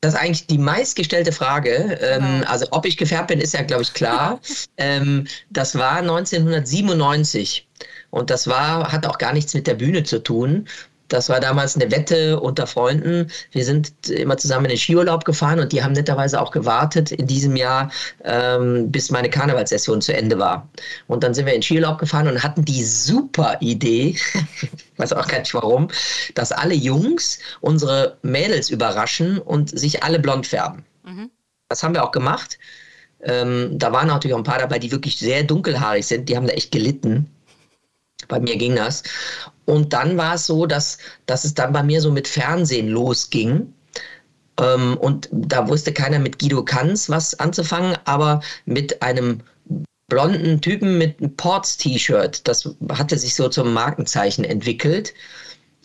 [0.00, 1.98] Das ist eigentlich die meistgestellte Frage.
[2.00, 4.40] Ähm, also ob ich gefärbt bin, ist ja, glaube ich, klar.
[4.76, 7.66] ähm, das war 1997.
[8.10, 10.66] Und das war, hat auch gar nichts mit der Bühne zu tun.
[11.08, 13.30] Das war damals eine Wette unter Freunden.
[13.50, 17.26] Wir sind immer zusammen in den Skiurlaub gefahren und die haben netterweise auch gewartet in
[17.26, 17.90] diesem Jahr,
[18.24, 20.68] ähm, bis meine Karnevalssession zu Ende war.
[21.06, 24.16] Und dann sind wir in den Skiurlaub gefahren und hatten die super Idee,
[24.98, 25.88] weiß auch gar nicht warum,
[26.34, 30.84] dass alle Jungs unsere Mädels überraschen und sich alle blond färben.
[31.04, 31.30] Mhm.
[31.68, 32.58] Das haben wir auch gemacht.
[33.20, 36.28] Ähm, da waren natürlich auch ein paar dabei, die wirklich sehr dunkelhaarig sind.
[36.28, 37.30] Die haben da echt gelitten.
[38.28, 39.02] Bei mir ging das.
[39.64, 43.72] Und dann war es so, dass, dass es dann bei mir so mit Fernsehen losging.
[44.60, 49.40] Ähm, und da wusste keiner mit Guido Kanz was anzufangen, aber mit einem
[50.08, 52.48] blonden Typen mit einem Ports-T-Shirt.
[52.48, 55.14] Das hatte sich so zum Markenzeichen entwickelt.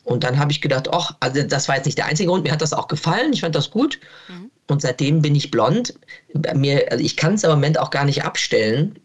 [0.05, 2.51] Und dann habe ich gedacht, ach, also das war jetzt nicht der einzige Grund, mir
[2.51, 3.99] hat das auch gefallen, ich fand das gut.
[4.27, 4.51] Mhm.
[4.67, 5.93] Und seitdem bin ich blond.
[6.55, 8.99] Mir, also ich kann es im Moment auch gar nicht abstellen,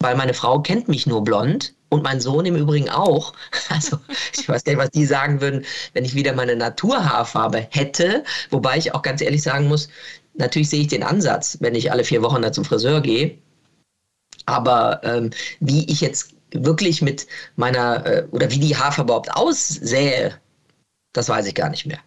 [0.00, 3.32] weil meine Frau kennt mich nur blond und mein Sohn im Übrigen auch.
[3.68, 3.98] Also
[4.36, 8.22] ich weiß nicht, was die sagen würden, wenn ich wieder meine Naturhaarfarbe hätte.
[8.50, 9.88] Wobei ich auch ganz ehrlich sagen muss,
[10.34, 13.38] natürlich sehe ich den Ansatz, wenn ich alle vier Wochen da zum Friseur gehe.
[14.46, 15.30] Aber ähm,
[15.60, 17.26] wie ich jetzt wirklich mit
[17.56, 20.38] meiner, äh, oder wie die Haarfarbe überhaupt aussähe,
[21.12, 21.98] das weiß ich gar nicht mehr.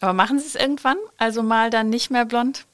[0.00, 0.96] Aber machen Sie es irgendwann?
[1.16, 2.66] Also mal dann nicht mehr blond?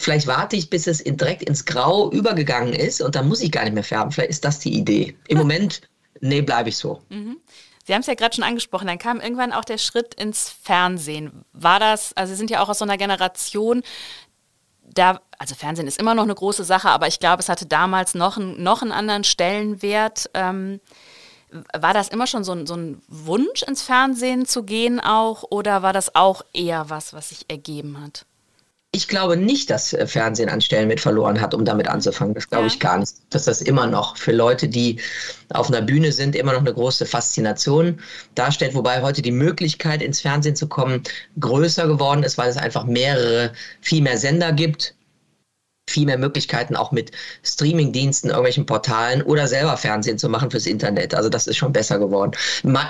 [0.00, 3.64] Vielleicht warte ich, bis es direkt ins Grau übergegangen ist und dann muss ich gar
[3.64, 4.10] nicht mehr färben.
[4.10, 5.16] Vielleicht ist das die Idee.
[5.28, 5.82] Im Moment
[6.22, 7.02] nee, bleibe ich so.
[7.10, 7.36] Mhm.
[7.84, 11.44] Sie haben es ja gerade schon angesprochen, dann kam irgendwann auch der Schritt ins Fernsehen.
[11.52, 13.82] War das, also Sie sind ja auch aus so einer Generation,
[14.82, 18.14] da, also Fernsehen ist immer noch eine große Sache, aber ich glaube, es hatte damals
[18.14, 20.30] noch, ein, noch einen anderen Stellenwert.
[20.34, 20.78] Ähm,
[21.76, 25.82] war das immer schon so ein, so ein Wunsch, ins Fernsehen zu gehen auch, oder
[25.82, 28.24] war das auch eher was, was sich ergeben hat?
[28.92, 32.34] Ich glaube nicht, dass äh, Fernsehen an Stellen mit verloren hat, um damit anzufangen.
[32.34, 32.72] Das glaube ja.
[32.72, 33.12] ich gar nicht.
[33.30, 35.00] Dass das immer noch für Leute, die
[35.52, 37.98] auf einer Bühne sind, immer noch eine große Faszination
[38.36, 38.76] darstellt.
[38.76, 41.02] Wobei heute die Möglichkeit, ins Fernsehen zu kommen,
[41.40, 44.94] größer geworden ist, weil es einfach mehrere, viel mehr Sender gibt.
[45.90, 47.10] Viel mehr Möglichkeiten auch mit
[47.42, 51.14] Streamingdiensten, irgendwelchen Portalen oder selber Fernsehen zu machen fürs Internet.
[51.14, 52.32] Also das ist schon besser geworden.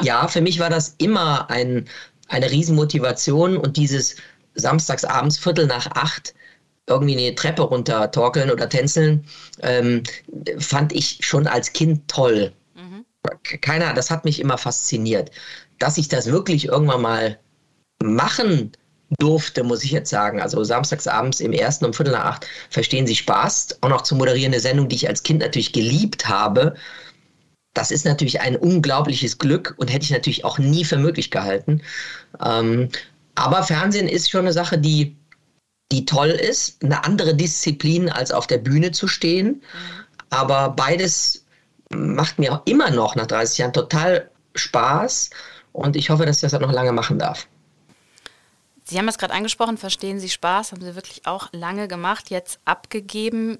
[0.03, 1.89] Ja, für mich war das immer ein,
[2.29, 4.17] eine Riesenmotivation und dieses
[4.55, 6.35] samstags abends Viertel nach acht
[6.87, 9.25] irgendwie eine Treppe runter torkeln oder tänzeln,
[9.61, 10.03] ähm,
[10.59, 12.53] fand ich schon als Kind toll.
[12.75, 13.05] Mhm.
[13.61, 15.31] Keiner, das hat mich immer fasziniert.
[15.79, 17.39] Dass ich das wirklich irgendwann mal
[18.03, 18.73] machen
[19.19, 20.41] durfte, muss ich jetzt sagen.
[20.41, 23.79] Also samstags abends im ersten um Viertel nach acht verstehen Sie Spaß.
[23.81, 26.75] Auch noch zu moderieren eine Sendung, die ich als Kind natürlich geliebt habe.
[27.75, 31.83] Das ist natürlich ein unglaubliches Glück und hätte ich natürlich auch nie für möglich gehalten.
[32.45, 32.91] Ähm,
[33.35, 35.17] aber Fernsehen ist schon eine Sache, die,
[35.91, 39.63] die toll ist, eine andere Disziplin als auf der Bühne zu stehen.
[40.29, 41.45] Aber beides
[41.91, 45.31] macht mir auch immer noch nach 30 Jahren total Spaß
[45.73, 47.49] und ich hoffe, dass ich das noch lange machen darf.
[48.93, 52.61] Sie haben es gerade angesprochen, verstehen Sie Spaß, haben Sie wirklich auch lange gemacht, jetzt
[52.67, 53.59] abgegeben.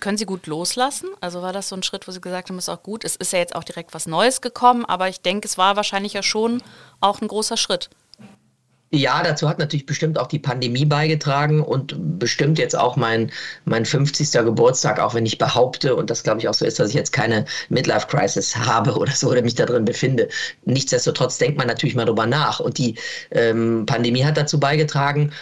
[0.00, 1.08] Können Sie gut loslassen?
[1.20, 3.04] Also war das so ein Schritt, wo Sie gesagt haben, ist auch gut.
[3.04, 6.14] Es ist ja jetzt auch direkt was Neues gekommen, aber ich denke, es war wahrscheinlich
[6.14, 6.62] ja schon
[7.00, 7.90] auch ein großer Schritt.
[8.92, 13.32] Ja, dazu hat natürlich bestimmt auch die Pandemie beigetragen und bestimmt jetzt auch mein,
[13.64, 14.30] mein 50.
[14.44, 17.12] Geburtstag, auch wenn ich behaupte, und das glaube ich auch so ist, dass ich jetzt
[17.12, 20.28] keine Midlife-Crisis habe oder so oder mich da drin befinde.
[20.64, 22.60] Nichtsdestotrotz denkt man natürlich mal drüber nach.
[22.60, 22.94] Und die
[23.32, 25.32] ähm, Pandemie hat dazu beigetragen,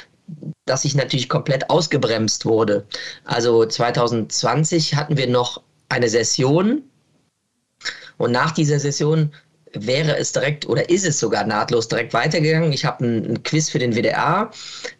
[0.64, 2.86] dass ich natürlich komplett ausgebremst wurde.
[3.24, 6.82] Also 2020 hatten wir noch eine Session
[8.16, 9.32] und nach dieser Session
[9.74, 12.72] wäre es direkt oder ist es sogar nahtlos direkt weitergegangen.
[12.72, 14.50] Ich habe ein, Quiz für den WDR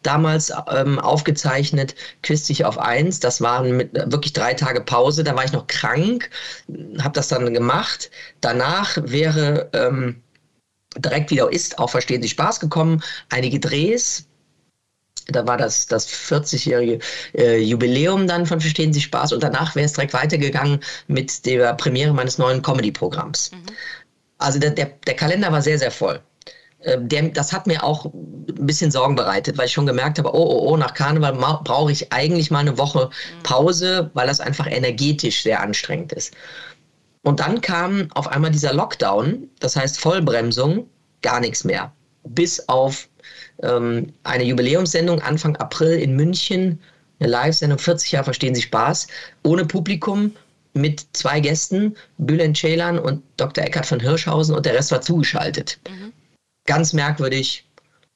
[0.03, 3.19] damals ähm, aufgezeichnet, Quiz sich auf eins.
[3.19, 5.23] Das waren mit, wirklich drei Tage Pause.
[5.23, 6.29] Da war ich noch krank,
[6.99, 8.11] habe das dann gemacht.
[8.41, 10.21] Danach wäre ähm,
[10.97, 13.01] direkt wieder ist auch Verstehen Sie Spaß gekommen.
[13.29, 14.27] Einige Drehs,
[15.27, 16.99] da war das, das 40-jährige
[17.33, 21.73] äh, Jubiläum dann von Verstehen Sie Spaß und danach wäre es direkt weitergegangen mit der
[21.73, 23.51] Premiere meines neuen Comedy-Programms.
[23.51, 23.57] Mhm.
[24.37, 26.21] Also der, der, der Kalender war sehr, sehr voll.
[26.85, 30.33] Ähm, der, das hat mir auch ein bisschen Sorgen bereitet, weil ich schon gemerkt habe,
[30.33, 33.09] oh, oh, oh, nach Karneval brauche ich eigentlich mal eine Woche
[33.43, 36.33] Pause, weil das einfach energetisch sehr anstrengend ist.
[37.23, 40.87] Und dann kam auf einmal dieser Lockdown, das heißt Vollbremsung,
[41.23, 41.91] gar nichts mehr.
[42.23, 43.09] Bis auf
[43.63, 46.79] ähm, eine Jubiläumssendung Anfang April in München,
[47.19, 49.07] eine Live-Sendung, 40 Jahre verstehen Sie Spaß,
[49.43, 50.35] ohne Publikum,
[50.75, 53.63] mit zwei Gästen, Bülent Ceylan und Dr.
[53.63, 55.79] Eckhard von Hirschhausen und der Rest war zugeschaltet.
[55.89, 56.11] Mhm.
[56.67, 57.65] Ganz merkwürdig,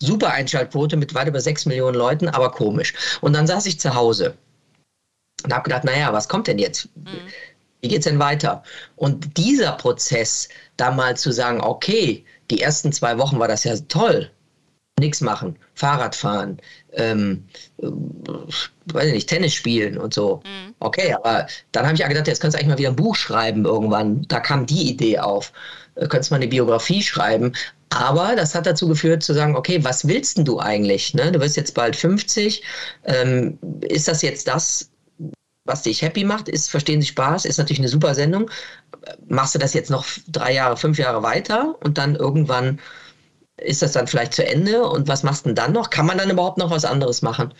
[0.01, 2.93] super Einschaltquote mit weit über sechs Millionen Leuten, aber komisch.
[3.21, 4.37] Und dann saß ich zu Hause
[5.43, 6.89] und habe gedacht, naja, was kommt denn jetzt?
[6.95, 7.21] Mhm.
[7.81, 8.61] Wie geht's denn weiter?
[8.97, 13.75] Und dieser Prozess, da mal zu sagen, okay, die ersten zwei Wochen war das ja
[13.87, 14.29] toll,
[14.99, 16.59] nichts machen, Fahrrad fahren,
[16.93, 17.45] ähm,
[17.77, 20.41] äh, weiß ich nicht, Tennis spielen und so.
[20.43, 20.75] Mhm.
[20.79, 23.15] Okay, aber dann habe ich ja gedacht, jetzt könntest du eigentlich mal wieder ein Buch
[23.15, 24.25] schreiben irgendwann.
[24.27, 25.51] Da kam die Idee auf.
[25.95, 27.53] Äh, könntest mal eine Biografie schreiben.
[27.89, 31.13] Aber das hat dazu geführt zu sagen, okay, was willst denn du eigentlich?
[31.13, 31.31] Ne?
[31.31, 32.63] Du wirst jetzt bald 50.
[33.05, 34.91] Ähm, ist das jetzt das,
[35.65, 36.49] was dich happy macht?
[36.49, 37.45] Ist Verstehen Sie Spaß?
[37.45, 38.49] Ist natürlich eine super Sendung.
[39.27, 42.79] Machst du das jetzt noch drei Jahre, fünf Jahre weiter und dann irgendwann
[43.61, 45.89] ist das dann vielleicht zu Ende und was machst du denn dann noch?
[45.89, 47.53] Kann man dann überhaupt noch was anderes machen?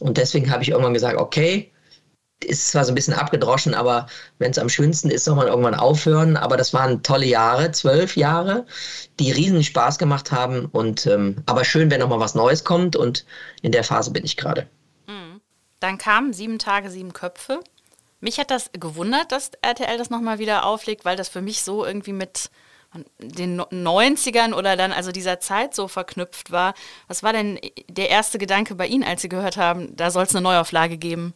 [0.00, 1.70] Und deswegen habe ich irgendwann gesagt, okay,
[2.44, 4.06] ist zwar so ein bisschen abgedroschen, aber
[4.38, 6.36] wenn es am schönsten ist, soll man irgendwann aufhören.
[6.36, 8.64] Aber das waren tolle Jahre, zwölf Jahre,
[9.18, 10.66] die riesen Spaß gemacht haben.
[10.66, 12.94] Und ähm, aber schön, wenn noch mal was Neues kommt.
[12.94, 13.26] Und
[13.62, 14.68] in der Phase bin ich gerade.
[15.06, 15.40] Mhm.
[15.80, 17.60] Dann kamen sieben Tage, sieben Köpfe.
[18.20, 21.84] Mich hat das gewundert, dass RTL das nochmal wieder auflegt, weil das für mich so
[21.84, 22.50] irgendwie mit
[23.18, 26.74] den 90ern oder dann also dieser Zeit so verknüpft war.
[27.06, 30.34] Was war denn der erste Gedanke bei Ihnen, als Sie gehört haben, da soll es
[30.34, 31.34] eine Neuauflage geben?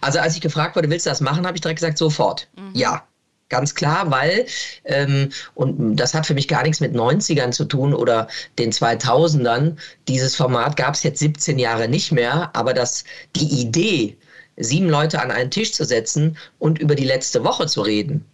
[0.00, 2.48] Also als ich gefragt wurde, willst du das machen, habe ich direkt gesagt, sofort.
[2.56, 2.72] Mhm.
[2.74, 3.06] Ja.
[3.48, 4.46] Ganz klar, weil,
[4.82, 8.26] ähm, und das hat für mich gar nichts mit 90ern zu tun oder
[8.58, 9.76] den 2000ern.
[10.08, 13.04] Dieses Format gab es jetzt 17 Jahre nicht mehr, aber dass
[13.36, 14.18] die Idee,
[14.56, 18.24] sieben Leute an einen Tisch zu setzen und über die letzte Woche zu reden,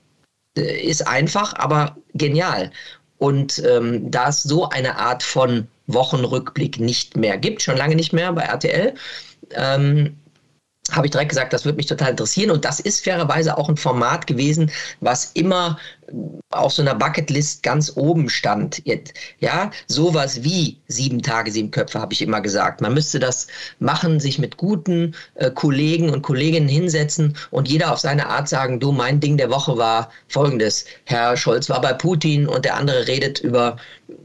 [0.55, 2.71] ist einfach, aber genial.
[3.19, 8.13] Und ähm, da es so eine Art von Wochenrückblick nicht mehr gibt, schon lange nicht
[8.13, 8.95] mehr bei RTL,
[9.53, 10.17] ähm,
[10.91, 12.51] habe ich direkt gesagt, das würde mich total interessieren.
[12.51, 15.79] Und das ist fairerweise auch ein Format gewesen, was immer
[16.51, 18.83] auf so einer Bucketlist ganz oben stand.
[19.39, 22.81] Ja, sowas wie sieben Tage, sieben Köpfe, habe ich immer gesagt.
[22.81, 23.47] Man müsste das
[23.79, 28.81] machen, sich mit guten äh, Kollegen und Kolleginnen hinsetzen und jeder auf seine Art sagen,
[28.81, 30.85] du, mein Ding der Woche war folgendes.
[31.05, 33.77] Herr Scholz war bei Putin und der andere redet über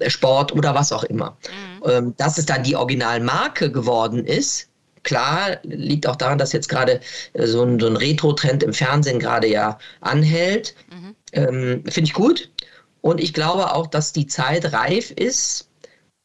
[0.07, 1.37] Sport oder was auch immer.
[1.85, 1.89] Mhm.
[1.89, 4.66] Ähm, dass es dann die Originalmarke geworden ist,
[5.07, 6.99] Klar, liegt auch daran, dass jetzt gerade
[7.31, 10.75] äh, so ein, so ein Retro-Trend im Fernsehen gerade ja anhält.
[10.91, 11.15] Mhm.
[11.31, 12.51] Ähm, Finde ich gut.
[12.99, 15.69] Und ich glaube auch, dass die Zeit reif ist.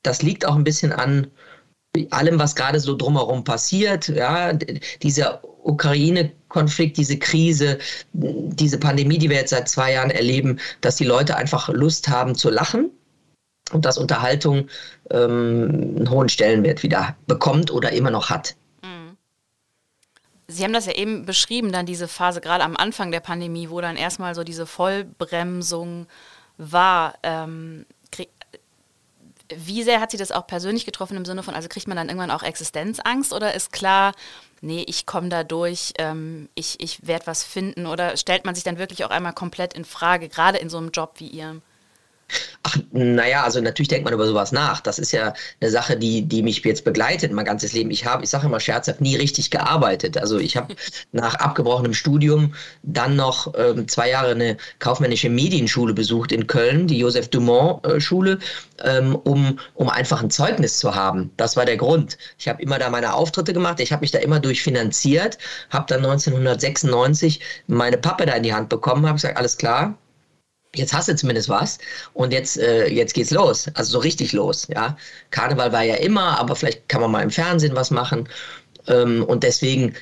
[0.03, 1.29] Das liegt auch ein bisschen an
[2.11, 4.09] allem, was gerade so drumherum passiert.
[4.09, 4.53] Ja,
[5.01, 7.79] dieser Ukraine-Konflikt, diese Krise,
[8.13, 12.35] diese Pandemie, die wir jetzt seit zwei Jahren erleben, dass die Leute einfach Lust haben
[12.35, 12.91] zu lachen
[13.71, 14.67] und dass Unterhaltung
[15.13, 18.57] ähm, einen hohen Stellenwert wieder bekommt oder immer noch hat.
[20.49, 23.81] Sie haben das ja eben beschrieben, dann diese Phase gerade am Anfang der Pandemie, wo
[23.81, 26.07] dann erstmal so diese Vollbremsung
[26.59, 27.15] war.
[27.23, 27.87] Ähm,
[29.57, 32.09] wie sehr hat Sie das auch persönlich getroffen im Sinne von, also kriegt man dann
[32.09, 34.15] irgendwann auch Existenzangst oder ist klar,
[34.61, 38.65] nee, ich komme da durch, ähm, ich, ich werde was finden oder stellt man sich
[38.65, 41.63] dann wirklich auch einmal komplett in Frage, gerade in so einem Job wie Ihrem?
[42.63, 44.81] Ach, naja, also natürlich denkt man über sowas nach.
[44.81, 47.91] Das ist ja eine Sache, die, die mich jetzt begleitet mein ganzes Leben.
[47.91, 50.17] Ich habe, ich sage immer scherzhaft, nie richtig gearbeitet.
[50.17, 50.75] Also ich habe
[51.13, 56.99] nach abgebrochenem Studium dann noch ähm, zwei Jahre eine kaufmännische Medienschule besucht in Köln, die
[56.99, 58.39] Joseph Dumont äh, Schule,
[58.85, 61.31] ähm, um, um einfach ein Zeugnis zu haben.
[61.37, 62.19] Das war der Grund.
[62.39, 63.81] Ich habe immer da meine Auftritte gemacht.
[63.81, 65.39] Ich habe mich da immer durchfinanziert,
[65.71, 69.97] habe dann 1996 meine Pappe da in die Hand bekommen, habe gesagt, alles klar,
[70.75, 71.79] jetzt hast du zumindest was
[72.15, 73.69] und jetzt, äh, jetzt geht's los.
[73.75, 74.97] Also so richtig los, ja.
[75.31, 78.29] Karneval war ja immer, aber vielleicht kann man mal im Fernsehen was machen.
[78.89, 79.95] Ähm, und deswegen,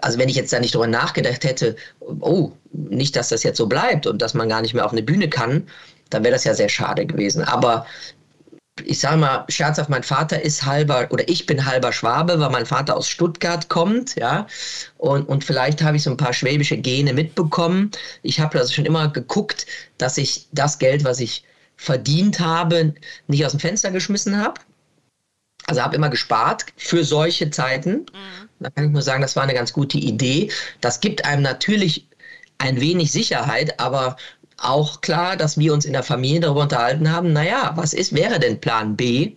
[0.00, 3.66] also wenn ich jetzt da nicht drüber nachgedacht hätte, oh, nicht, dass das jetzt so
[3.66, 5.66] bleibt und dass man gar nicht mehr auf eine Bühne kann,
[6.10, 7.42] dann wäre das ja sehr schade gewesen.
[7.42, 7.86] Aber
[8.84, 12.66] ich sage mal scherzhaft, mein Vater ist halber oder ich bin halber Schwabe, weil mein
[12.66, 14.46] Vater aus Stuttgart kommt, ja.
[14.98, 17.90] Und, und vielleicht habe ich so ein paar schwäbische Gene mitbekommen.
[18.22, 19.66] Ich habe also schon immer geguckt,
[19.98, 21.44] dass ich das Geld, was ich
[21.76, 22.94] verdient habe,
[23.28, 24.60] nicht aus dem Fenster geschmissen habe.
[25.66, 27.92] Also habe immer gespart für solche Zeiten.
[27.92, 28.48] Mhm.
[28.60, 30.50] Da kann ich nur sagen, das war eine ganz gute Idee.
[30.80, 32.06] Das gibt einem natürlich
[32.58, 34.16] ein wenig Sicherheit, aber
[34.58, 38.38] auch klar, dass wir uns in der Familie darüber unterhalten haben, naja, was ist, wäre
[38.38, 39.32] denn Plan B?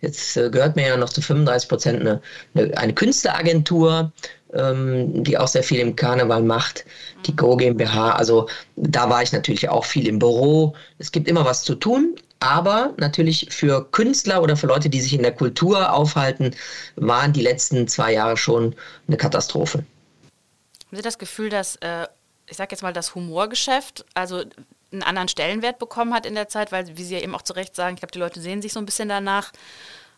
[0.00, 2.20] Jetzt äh, gehört mir ja noch zu 35 Prozent eine,
[2.54, 4.12] eine, eine Künstleragentur.
[4.54, 6.84] ähm, die auch sehr viel im Karneval macht,
[7.26, 8.12] die Go GmbH.
[8.12, 10.74] Also da war ich natürlich auch viel im Büro.
[10.98, 15.12] Es gibt immer was zu tun, aber natürlich für Künstler oder für Leute, die sich
[15.12, 16.54] in der Kultur aufhalten,
[16.96, 18.74] waren die letzten zwei Jahre schon
[19.06, 19.78] eine Katastrophe.
[19.78, 22.06] Haben Sie das Gefühl, dass, äh,
[22.48, 24.42] ich sage jetzt mal, das Humorgeschäft, also
[24.90, 27.52] einen anderen Stellenwert bekommen hat in der Zeit, weil, wie Sie ja eben auch zu
[27.52, 29.52] Recht sagen, ich glaube, die Leute sehen sich so ein bisschen danach,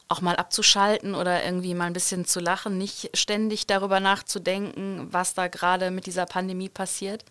[0.08, 5.34] auch mal abzuschalten oder irgendwie mal ein bisschen zu lachen, nicht ständig darüber nachzudenken, was
[5.34, 7.24] da gerade mit dieser Pandemie passiert?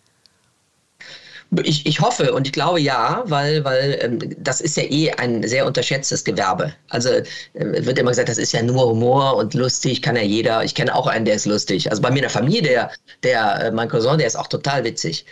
[1.64, 5.48] Ich, ich hoffe und ich glaube ja, weil, weil ähm, das ist ja eh ein
[5.48, 6.74] sehr unterschätztes Gewerbe.
[6.90, 10.64] Also äh, wird immer gesagt, das ist ja nur Humor und lustig, kann ja jeder.
[10.64, 11.90] Ich kenne auch einen, der ist lustig.
[11.90, 12.92] Also bei mir in der Familie, der,
[13.24, 15.26] der äh, mein Cousin, der ist auch total witzig.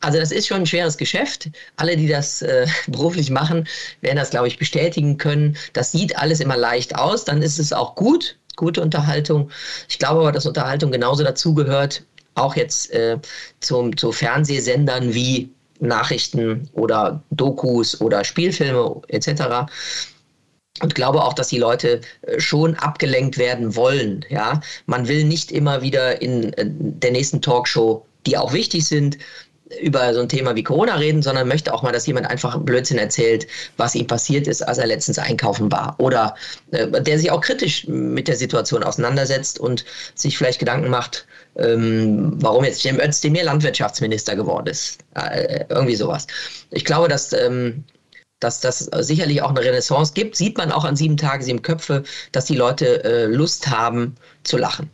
[0.00, 1.50] Also das ist schon ein schweres Geschäft.
[1.76, 3.66] Alle, die das äh, beruflich machen,
[4.02, 5.56] werden das, glaube ich, bestätigen können.
[5.72, 9.50] Das sieht alles immer leicht aus, dann ist es auch gut, gute Unterhaltung.
[9.88, 12.04] Ich glaube aber, dass Unterhaltung genauso dazugehört,
[12.36, 13.18] auch jetzt äh,
[13.60, 15.50] zum, zu Fernsehsendern wie
[15.80, 19.66] Nachrichten oder Dokus oder Spielfilme etc.
[20.82, 24.24] Und glaube auch, dass die Leute äh, schon abgelenkt werden wollen.
[24.28, 29.18] Ja, man will nicht immer wieder in äh, der nächsten Talkshow, die auch wichtig sind,
[29.80, 32.98] über so ein Thema wie Corona reden, sondern möchte auch mal, dass jemand einfach Blödsinn
[32.98, 35.96] erzählt, was ihm passiert ist, als er letztens einkaufen war.
[35.98, 36.36] Oder
[36.70, 41.26] äh, der sich auch kritisch mit der Situation auseinandersetzt und sich vielleicht Gedanken macht,
[41.56, 44.98] ähm, warum jetzt Cem Özdemir Landwirtschaftsminister geworden ist.
[45.14, 46.26] Äh, irgendwie sowas.
[46.70, 47.84] Ich glaube, dass, ähm,
[48.38, 50.36] dass das sicherlich auch eine Renaissance gibt.
[50.36, 54.58] Sieht man auch an sieben Tagen, sieben Köpfe, dass die Leute äh, Lust haben zu
[54.58, 54.90] lachen.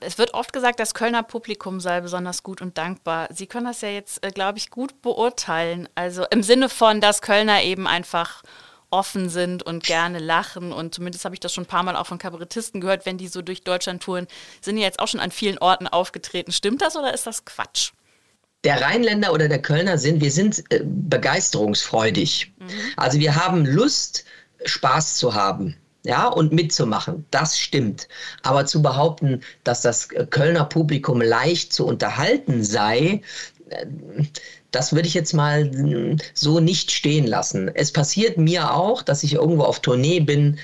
[0.00, 3.28] Es wird oft gesagt, das Kölner Publikum sei besonders gut und dankbar.
[3.32, 5.88] Sie können das ja jetzt, äh, glaube ich, gut beurteilen.
[5.94, 8.42] Also im Sinne von, dass Kölner eben einfach
[8.90, 10.72] offen sind und gerne lachen.
[10.72, 13.28] Und zumindest habe ich das schon ein paar Mal auch von Kabarettisten gehört, wenn die
[13.28, 14.26] so durch Deutschland touren,
[14.60, 16.52] sind ja jetzt auch schon an vielen Orten aufgetreten.
[16.52, 17.92] Stimmt das oder ist das Quatsch?
[18.66, 22.52] der Rheinländer oder der Kölner sind, wir sind äh, begeisterungsfreudig.
[22.58, 22.66] Mhm.
[22.96, 24.24] Also wir haben Lust,
[24.64, 25.76] Spaß zu haben.
[26.06, 28.06] Ja, und mitzumachen, das stimmt.
[28.42, 33.22] Aber zu behaupten, dass das Kölner Publikum leicht zu unterhalten sei,
[33.70, 33.86] äh,
[34.70, 37.68] das würde ich jetzt mal hm, so nicht stehen lassen.
[37.74, 40.60] Es passiert mir auch, dass ich irgendwo auf Tournee bin.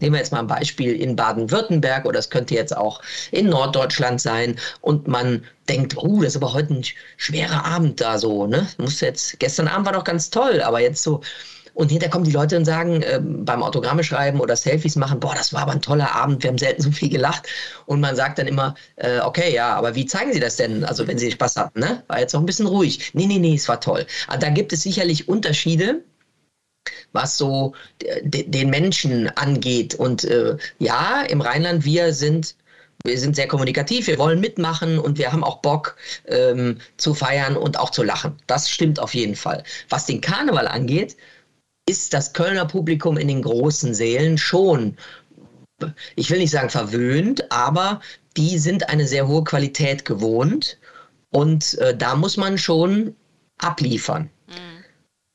[0.00, 4.20] Nehmen wir jetzt mal ein Beispiel in Baden-Württemberg oder es könnte jetzt auch in Norddeutschland
[4.20, 6.84] sein und man denkt, oh, das ist aber heute ein
[7.18, 8.66] schwerer Abend da so, ne?
[8.78, 11.20] Muss jetzt, gestern Abend war doch ganz toll, aber jetzt so,
[11.78, 15.36] und hinterher kommen die Leute und sagen, äh, beim Autogramme schreiben oder Selfies machen, boah,
[15.36, 17.46] das war aber ein toller Abend, wir haben selten so viel gelacht.
[17.86, 20.84] Und man sagt dann immer, äh, okay, ja, aber wie zeigen Sie das denn?
[20.84, 22.02] Also wenn Sie Spaß hatten, ne?
[22.08, 23.12] War jetzt auch ein bisschen ruhig.
[23.14, 24.04] Nee, nee, nee, es war toll.
[24.26, 26.02] Also, da gibt es sicherlich Unterschiede
[27.12, 27.74] was so
[28.22, 29.94] den Menschen angeht.
[29.94, 32.54] Und äh, ja, im Rheinland, wir sind
[33.04, 37.56] wir sind sehr kommunikativ, wir wollen mitmachen und wir haben auch Bock ähm, zu feiern
[37.56, 38.36] und auch zu lachen.
[38.48, 39.62] Das stimmt auf jeden Fall.
[39.88, 41.16] Was den Karneval angeht,
[41.88, 44.96] ist das Kölner Publikum in den großen Sälen schon,
[46.16, 48.00] ich will nicht sagen verwöhnt, aber
[48.36, 50.78] die sind eine sehr hohe Qualität gewohnt
[51.30, 53.16] und äh, da muss man schon
[53.58, 54.30] abliefern.
[54.48, 54.84] Mhm.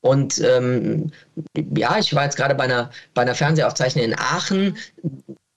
[0.00, 1.10] Und ähm,
[1.76, 4.76] ja, ich war jetzt gerade bei einer, bei einer Fernsehaufzeichnung in Aachen.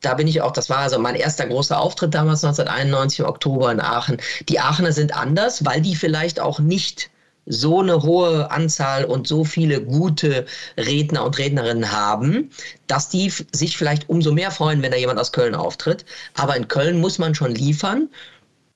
[0.01, 3.71] Da bin ich auch, das war also mein erster großer Auftritt damals 1991 im Oktober
[3.71, 4.17] in Aachen.
[4.47, 7.12] Die Aachener sind anders, weil die vielleicht auch nicht
[7.47, 10.45] so eine hohe Anzahl und so viele gute
[10.77, 12.51] Redner und Rednerinnen haben,
[12.88, 16.05] dass die sich vielleicht umso mehr freuen, wenn da jemand aus Köln auftritt.
[16.36, 18.10] Aber in Köln muss man schon liefern.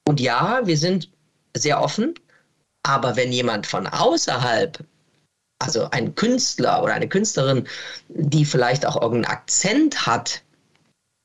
[0.07, 1.10] Und ja, wir sind
[1.55, 2.15] sehr offen.
[2.84, 4.84] Aber wenn jemand von außerhalb,
[5.60, 7.67] also ein Künstler oder eine Künstlerin,
[8.10, 10.41] die vielleicht auch irgendeinen Akzent hat,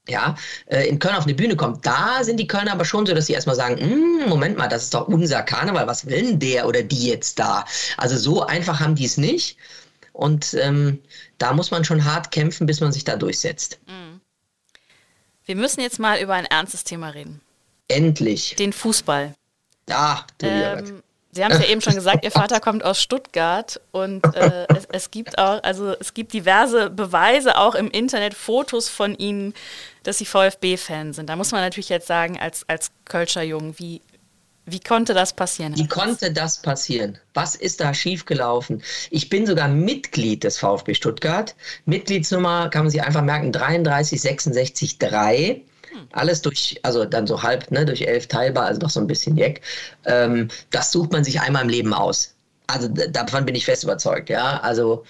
[0.08, 3.14] ja, äh, in Köln auf eine Bühne kommt, da sind die Kölner aber schon so,
[3.14, 6.38] dass sie erstmal sagen, hm, Moment mal, das ist doch unser Karneval, was will denn
[6.38, 7.64] der oder die jetzt da?
[7.96, 9.56] Also so einfach haben die es nicht.
[10.12, 11.00] Und ähm,
[11.38, 13.78] da muss man schon hart kämpfen, bis man sich da durchsetzt.
[13.86, 14.20] Mhm.
[15.44, 17.40] Wir müssen jetzt mal über ein ernstes Thema reden.
[17.88, 18.56] Endlich.
[18.56, 19.34] Den Fußball.
[19.88, 21.02] Ah, du ähm,
[21.36, 24.88] Sie haben es ja eben schon gesagt, Ihr Vater kommt aus Stuttgart und äh, es,
[24.90, 29.52] es, gibt auch, also es gibt diverse Beweise auch im Internet, Fotos von Ihnen,
[30.06, 31.28] dass Sie VfB-Fan sind.
[31.28, 34.00] Da muss man natürlich jetzt sagen, als, als Kölscher Jungen, wie,
[34.64, 35.76] wie konnte das passieren?
[35.76, 37.18] Wie konnte das passieren?
[37.34, 38.82] Was ist da schiefgelaufen?
[39.10, 41.56] Ich bin sogar Mitglied des VfB Stuttgart.
[41.86, 44.98] Mitgliedsnummer kann man sich einfach merken, 33663.
[46.12, 49.36] Alles durch, also dann so halb, ne, durch elf teilbar, also doch so ein bisschen
[49.36, 49.62] Jeck.
[50.04, 52.35] Ähm, das sucht man sich einmal im Leben aus.
[52.68, 54.58] Also davon bin ich fest überzeugt, ja.
[54.60, 55.04] Also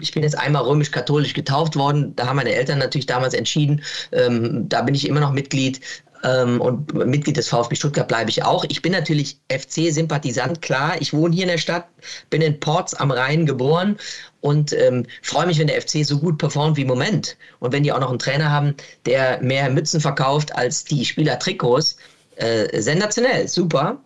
[0.00, 2.14] ich bin jetzt einmal römisch-katholisch getauft worden.
[2.14, 3.82] Da haben meine Eltern natürlich damals entschieden.
[4.12, 5.80] Ähm, da bin ich immer noch Mitglied
[6.24, 8.64] ähm, und Mitglied des VfB Stuttgart bleibe ich auch.
[8.68, 11.00] Ich bin natürlich FC-Sympathisant, klar.
[11.00, 11.86] Ich wohne hier in der Stadt,
[12.30, 13.98] bin in Ports am Rhein geboren
[14.40, 17.36] und ähm, freue mich, wenn der FC so gut performt wie im Moment.
[17.60, 18.74] Und wenn die auch noch einen Trainer haben,
[19.06, 21.96] der mehr Mützen verkauft als die Spieler-Trikots.
[22.36, 24.00] Äh, sensationell, super.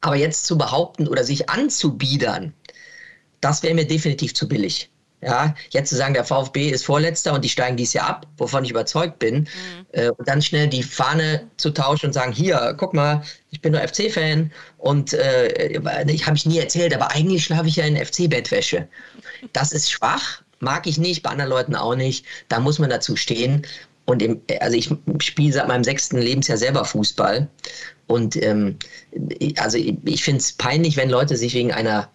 [0.00, 2.52] Aber jetzt zu behaupten oder sich anzubiedern,
[3.40, 4.90] das wäre mir definitiv zu billig.
[5.22, 8.64] Ja, jetzt zu sagen, der VfB ist Vorletzter und die steigen dies Jahr ab, wovon
[8.64, 9.86] ich überzeugt bin, mhm.
[9.92, 13.72] äh, und dann schnell die Fahne zu tauschen und sagen, hier, guck mal, ich bin
[13.72, 17.96] nur FC-Fan und äh, ich habe ich nie erzählt, aber eigentlich schlafe ich ja in
[17.96, 18.86] FC-Bettwäsche.
[19.54, 22.26] Das ist schwach, mag ich nicht, bei anderen Leuten auch nicht.
[22.48, 23.66] Da muss man dazu stehen.
[24.06, 24.90] Und im, also ich
[25.20, 27.48] spiele seit meinem sechsten Lebensjahr selber Fußball.
[28.06, 28.78] Und ähm,
[29.58, 32.08] also ich, ich finde es peinlich, wenn Leute sich wegen einer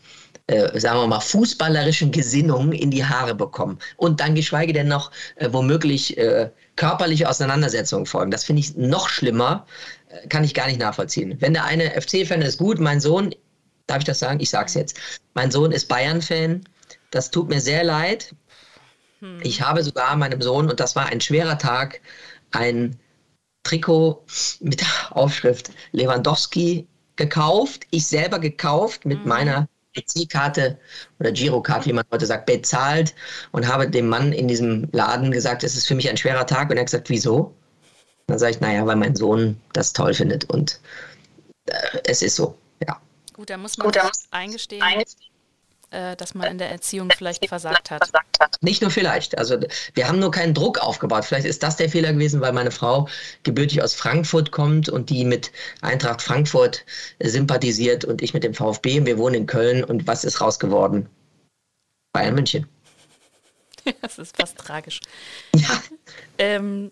[0.48, 3.80] äh, sagen wir mal, fußballerischen Gesinnung in die Haare bekommen.
[3.98, 8.32] Und dann geschweige denn noch äh, womöglich äh, körperliche Auseinandersetzungen folgen.
[8.32, 9.66] Das finde ich noch schlimmer,
[10.10, 11.38] äh, kann ich gar nicht nachvollziehen.
[11.40, 13.34] Wenn der eine FC-Fan ist, gut, mein Sohn,
[13.88, 14.40] darf ich das sagen?
[14.40, 15.00] Ich sage es jetzt.
[15.34, 16.64] Mein Sohn ist Bayern-Fan.
[17.12, 18.34] Das tut mir sehr leid.
[19.22, 19.40] Hm.
[19.42, 22.02] Ich habe sogar meinem Sohn, und das war ein schwerer Tag,
[22.52, 23.00] ein
[23.64, 24.24] Trikot
[24.60, 29.30] mit der Aufschrift Lewandowski gekauft, ich selber gekauft mit mhm.
[29.30, 30.80] meiner PC-Karte
[31.20, 33.14] oder Girokarte, wie man heute sagt, bezahlt
[33.52, 36.70] und habe dem Mann in diesem Laden gesagt, es ist für mich ein schwerer Tag.
[36.70, 37.54] Und er hat gesagt, wieso?
[38.32, 40.80] dann sage ich, naja, weil mein Sohn das toll findet und
[41.66, 43.00] äh, es ist so, ja.
[43.34, 44.00] Gut, da muss man Gut,
[44.32, 45.31] eingestehen, eingestehen,
[45.92, 48.10] äh, dass man in der Erziehung vielleicht versagt hat.
[48.62, 49.38] Nicht nur vielleicht.
[49.38, 49.60] Also
[49.94, 51.26] wir haben nur keinen Druck aufgebaut.
[51.26, 53.08] Vielleicht ist das der Fehler gewesen, weil meine Frau
[53.44, 56.86] gebürtig aus Frankfurt kommt und die mit Eintracht Frankfurt
[57.20, 59.06] sympathisiert und ich mit dem VfB.
[59.06, 61.10] Wir wohnen in Köln und was ist raus geworden?
[62.14, 62.68] Bayern München.
[64.02, 65.00] Das ist fast tragisch.
[65.56, 65.82] Ja.
[66.38, 66.92] Ähm,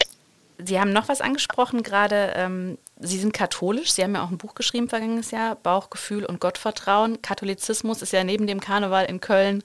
[0.58, 2.34] Sie haben noch was angesprochen gerade.
[2.36, 3.94] Ähm, Sie sind katholisch.
[3.94, 7.22] Sie haben ja auch ein Buch geschrieben vergangenes Jahr, Bauchgefühl und Gottvertrauen.
[7.22, 9.64] Katholizismus ist ja neben dem Karneval in Köln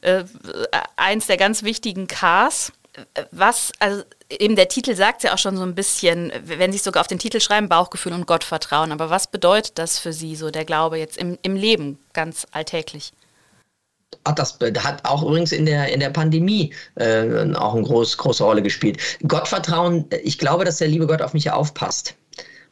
[0.00, 0.24] äh,
[0.96, 2.72] eins der ganz wichtigen Ks.
[3.30, 7.00] Was, also eben der Titel sagt ja auch schon so ein bisschen, wenn Sie sogar
[7.00, 8.92] auf den Titel schreiben, Bauchgefühl und Gottvertrauen.
[8.92, 13.12] Aber was bedeutet das für Sie, so der Glaube jetzt im, im Leben, ganz alltäglich?
[14.34, 18.62] Das hat auch übrigens in der, in der Pandemie äh, auch eine groß, große Rolle
[18.62, 19.00] gespielt.
[19.26, 22.14] Gottvertrauen, ich glaube, dass der liebe Gott auf mich aufpasst.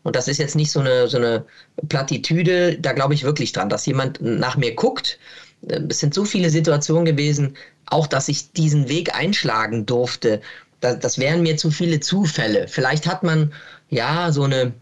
[0.07, 1.45] Und das ist jetzt nicht so eine, so eine
[1.89, 5.19] Plattitüde, da glaube ich wirklich dran, dass jemand nach mir guckt.
[5.63, 10.43] Es sind so viele Situationen gewesen, auch dass ich diesen Weg einschlagen durfte.
[10.79, 12.69] Das, das wären mir zu viele Zufälle.
[12.69, 13.53] Vielleicht hat man
[13.91, 14.75] ja so eine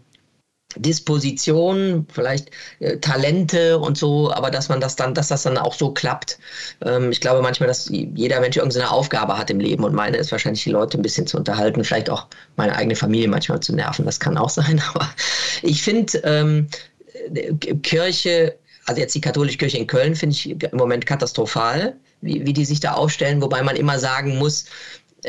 [0.75, 5.73] Disposition, vielleicht äh, Talente und so, aber dass man das dann, dass das dann auch
[5.73, 6.37] so klappt.
[6.85, 10.31] Ähm, ich glaube manchmal, dass jeder Mensch irgendeine Aufgabe hat im Leben und meine ist
[10.31, 14.05] wahrscheinlich die Leute ein bisschen zu unterhalten, vielleicht auch meine eigene Familie manchmal zu nerven.
[14.05, 15.09] Das kann auch sein, aber
[15.61, 16.67] ich finde ähm,
[17.83, 18.55] Kirche,
[18.85, 22.65] also jetzt die katholische Kirche in Köln, finde ich im Moment katastrophal, wie, wie die
[22.65, 24.65] sich da aufstellen, wobei man immer sagen muss,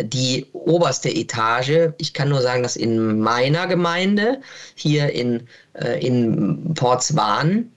[0.03, 1.93] die oberste Etage.
[1.99, 4.41] Ich kann nur sagen, dass in meiner Gemeinde,
[4.75, 7.71] hier in, äh, in Portswan,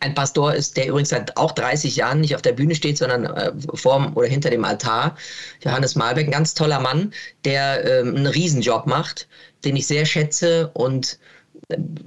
[0.00, 3.24] ein Pastor ist, der übrigens seit auch 30 Jahren nicht auf der Bühne steht, sondern
[3.24, 5.16] äh, vorm oder hinter dem Altar.
[5.64, 7.12] Johannes Malbeck, ein ganz toller Mann,
[7.44, 9.28] der äh, einen Riesenjob macht,
[9.64, 11.18] den ich sehr schätze und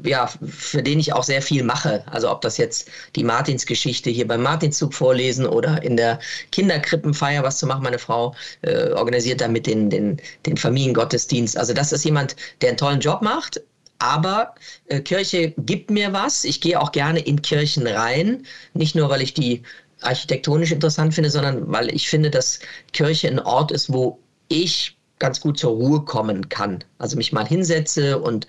[0.03, 2.03] ja, für den ich auch sehr viel mache.
[2.07, 6.19] Also ob das jetzt die Martinsgeschichte hier beim Martinszug vorlesen oder in der
[6.51, 7.83] Kinderkrippenfeier was zu machen.
[7.83, 11.57] Meine Frau äh, organisiert damit den, den, den Familiengottesdienst.
[11.57, 13.61] Also das ist jemand, der einen tollen Job macht.
[13.99, 14.55] Aber
[14.87, 16.43] äh, Kirche gibt mir was.
[16.43, 18.47] Ich gehe auch gerne in Kirchen rein.
[18.73, 19.61] Nicht nur, weil ich die
[20.01, 22.59] architektonisch interessant finde, sondern weil ich finde, dass
[22.93, 26.83] Kirche ein Ort ist, wo ich ganz gut zur Ruhe kommen kann.
[26.97, 28.47] Also mich mal hinsetze und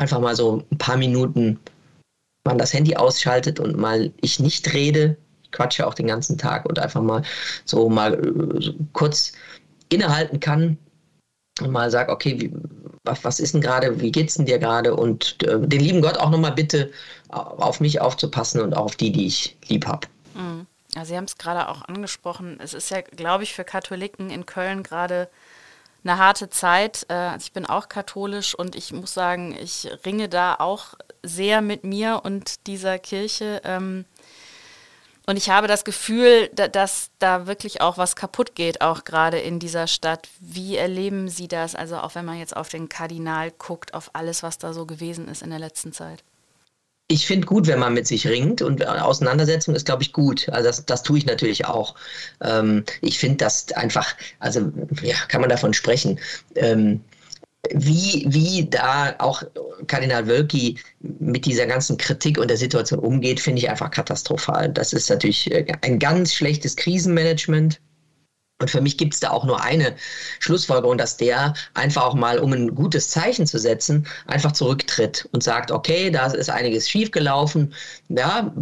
[0.00, 1.60] einfach mal so ein paar Minuten
[2.44, 6.66] man das Handy ausschaltet und mal ich nicht rede, ich quatsche auch den ganzen Tag
[6.66, 7.22] und einfach mal
[7.66, 9.32] so mal äh, so kurz
[9.90, 10.78] innehalten kann
[11.60, 12.52] und mal sagt, okay, wie,
[13.04, 16.30] was, ist denn gerade, wie geht's denn dir gerade und äh, den lieben Gott auch
[16.30, 16.90] nochmal bitte
[17.28, 20.06] auf mich aufzupassen und auch auf die, die ich lieb habe.
[20.34, 20.66] Mhm.
[20.94, 22.58] Ja, Sie haben es gerade auch angesprochen.
[22.60, 25.28] Es ist ja, glaube ich, für Katholiken in Köln gerade
[26.04, 27.06] eine harte Zeit.
[27.10, 31.84] Äh, ich bin auch katholisch und ich muss sagen, ich ringe da auch sehr mit
[31.84, 33.60] mir und dieser Kirche.
[33.64, 34.04] Ähm,
[35.26, 39.60] und ich habe das Gefühl, dass da wirklich auch was kaputt geht, auch gerade in
[39.60, 40.28] dieser Stadt.
[40.40, 41.76] Wie erleben Sie das?
[41.76, 45.28] Also auch wenn man jetzt auf den Kardinal guckt, auf alles, was da so gewesen
[45.28, 46.24] ist in der letzten Zeit.
[47.10, 50.48] Ich finde gut, wenn man mit sich ringt und Auseinandersetzung ist, glaube ich, gut.
[50.50, 51.96] Also das, das tue ich natürlich auch.
[52.40, 54.70] Ähm, ich finde das einfach, also
[55.02, 56.20] ja, kann man davon sprechen.
[56.54, 57.00] Ähm,
[57.72, 59.42] wie, wie da auch
[59.88, 64.68] Kardinal Wölki mit dieser ganzen Kritik und der Situation umgeht, finde ich einfach katastrophal.
[64.68, 67.80] Das ist natürlich äh, ein ganz schlechtes Krisenmanagement.
[68.60, 69.96] Und für mich gibt es da auch nur eine
[70.38, 75.42] Schlussfolgerung, dass der einfach auch mal, um ein gutes Zeichen zu setzen, einfach zurücktritt und
[75.42, 77.72] sagt, okay, da ist einiges schiefgelaufen,
[78.08, 78.52] ja,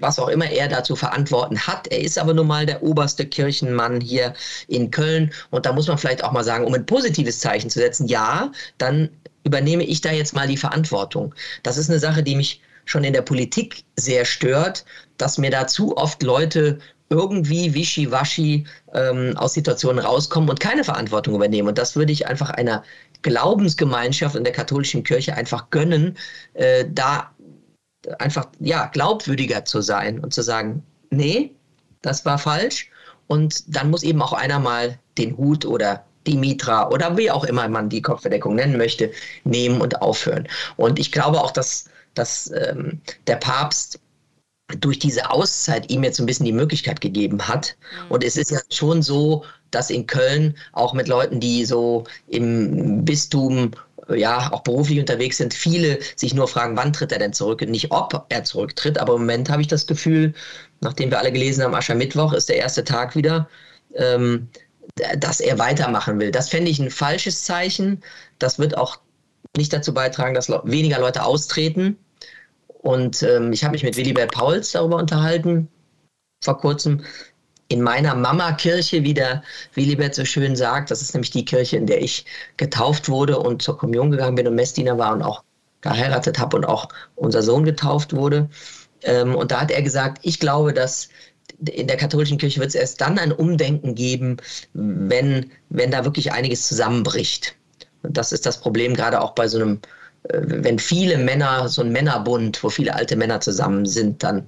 [0.00, 1.86] was auch immer er dazu verantworten hat.
[1.88, 4.34] Er ist aber nun mal der oberste Kirchenmann hier
[4.68, 5.32] in Köln.
[5.50, 8.50] Und da muss man vielleicht auch mal sagen, um ein positives Zeichen zu setzen, ja,
[8.78, 9.10] dann
[9.44, 11.34] übernehme ich da jetzt mal die Verantwortung.
[11.62, 14.84] Das ist eine Sache, die mich schon in der Politik sehr stört,
[15.18, 16.78] dass mir da zu oft Leute
[17.10, 21.68] irgendwie wischiwaschi ähm, aus Situationen rauskommen und keine Verantwortung übernehmen.
[21.68, 22.84] Und das würde ich einfach einer
[23.22, 26.16] Glaubensgemeinschaft in der katholischen Kirche einfach gönnen,
[26.54, 27.30] äh, da
[28.18, 31.54] einfach ja glaubwürdiger zu sein und zu sagen, nee,
[32.00, 32.90] das war falsch.
[33.26, 37.44] Und dann muss eben auch einer mal den Hut oder die Mitra oder wie auch
[37.44, 39.10] immer man die Kopfverdeckung nennen möchte,
[39.44, 40.48] nehmen und aufhören.
[40.76, 44.00] Und ich glaube auch, dass, dass ähm, der Papst
[44.78, 47.76] durch diese Auszeit ihm jetzt ein bisschen die Möglichkeit gegeben hat.
[48.06, 48.12] Mhm.
[48.12, 53.04] Und es ist ja schon so, dass in Köln auch mit Leuten, die so im
[53.04, 53.72] Bistum
[54.08, 57.70] ja auch beruflich unterwegs sind, viele sich nur fragen, wann tritt er denn zurück und
[57.70, 58.98] nicht ob er zurücktritt.
[58.98, 60.34] Aber im Moment habe ich das Gefühl,
[60.80, 63.48] nachdem wir alle gelesen haben, Aschermittwoch ist der erste Tag wieder,
[63.94, 64.48] ähm,
[65.18, 66.30] dass er weitermachen will.
[66.30, 68.02] Das fände ich ein falsches Zeichen.
[68.38, 68.98] Das wird auch
[69.56, 71.96] nicht dazu beitragen, dass weniger Leute austreten.
[72.82, 75.68] Und ähm, ich habe mich mit Willibert Pauls darüber unterhalten,
[76.42, 77.04] vor kurzem.
[77.68, 81.86] In meiner Mama-Kirche, wie der Willibert so schön sagt, das ist nämlich die Kirche, in
[81.86, 82.24] der ich
[82.56, 85.44] getauft wurde und zur Kommunion gegangen bin und Messdiener war und auch
[85.82, 88.48] geheiratet habe und auch unser Sohn getauft wurde.
[89.02, 91.10] Ähm, und da hat er gesagt, ich glaube, dass
[91.60, 94.38] in der katholischen Kirche wird es erst dann ein Umdenken geben,
[94.72, 97.54] wenn, wenn da wirklich einiges zusammenbricht.
[98.02, 99.80] Und das ist das Problem gerade auch bei so einem
[100.28, 104.46] wenn viele Männer, so ein Männerbund, wo viele alte Männer zusammen sind, dann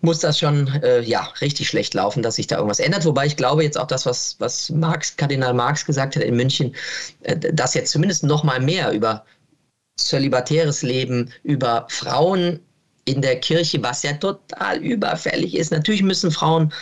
[0.00, 3.04] muss das schon äh, ja richtig schlecht laufen, dass sich da irgendwas ändert.
[3.04, 6.74] Wobei ich glaube jetzt auch das, was, was Marx, Kardinal Marx gesagt hat in München,
[7.22, 9.24] äh, dass jetzt zumindest noch mal mehr über
[9.96, 12.60] zölibatäres Leben, über Frauen
[13.04, 15.70] in der Kirche, was ja total überfällig ist.
[15.70, 16.72] Natürlich müssen Frauen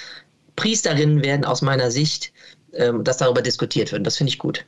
[0.55, 2.33] Priesterinnen werden aus meiner Sicht,
[2.73, 4.07] äh, dass darüber diskutiert wird.
[4.07, 4.65] Das finde ich gut.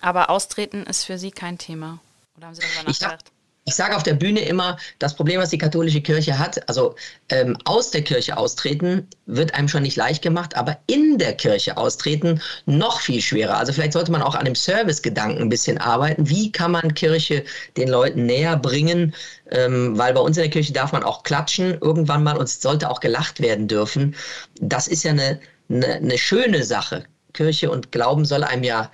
[0.00, 1.98] Aber Austreten ist für Sie kein Thema.
[2.38, 3.32] Oder haben Sie darüber nachgedacht?
[3.64, 6.94] Ich sage auf der Bühne immer, das Problem, was die katholische Kirche hat, also
[7.28, 11.76] ähm, aus der Kirche austreten, wird einem schon nicht leicht gemacht, aber in der Kirche
[11.76, 13.58] austreten noch viel schwerer.
[13.58, 16.30] Also vielleicht sollte man auch an dem Servicegedanken ein bisschen arbeiten.
[16.30, 17.44] Wie kann man Kirche
[17.76, 19.14] den Leuten näher bringen?
[19.50, 22.62] Ähm, weil bei uns in der Kirche darf man auch klatschen irgendwann mal und es
[22.62, 24.14] sollte auch gelacht werden dürfen.
[24.60, 27.04] Das ist ja eine, eine, eine schöne Sache.
[27.34, 28.90] Kirche und Glauben soll einem ja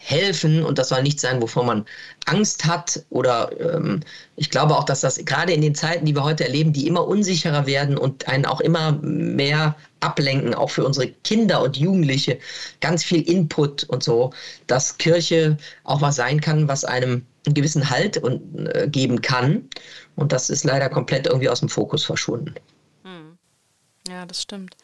[0.00, 1.84] helfen und das soll nicht sein, wovor man
[2.26, 4.00] Angst hat oder ähm,
[4.36, 7.06] ich glaube auch, dass das gerade in den Zeiten, die wir heute erleben, die immer
[7.06, 12.38] unsicherer werden und einen auch immer mehr ablenken, auch für unsere Kinder und Jugendliche,
[12.80, 14.32] ganz viel Input und so,
[14.66, 19.68] dass Kirche auch was sein kann, was einem einen gewissen Halt und, äh, geben kann.
[20.16, 22.54] Und das ist leider komplett irgendwie aus dem Fokus verschwunden.
[23.04, 23.38] Hm.
[24.08, 24.76] Ja, das stimmt.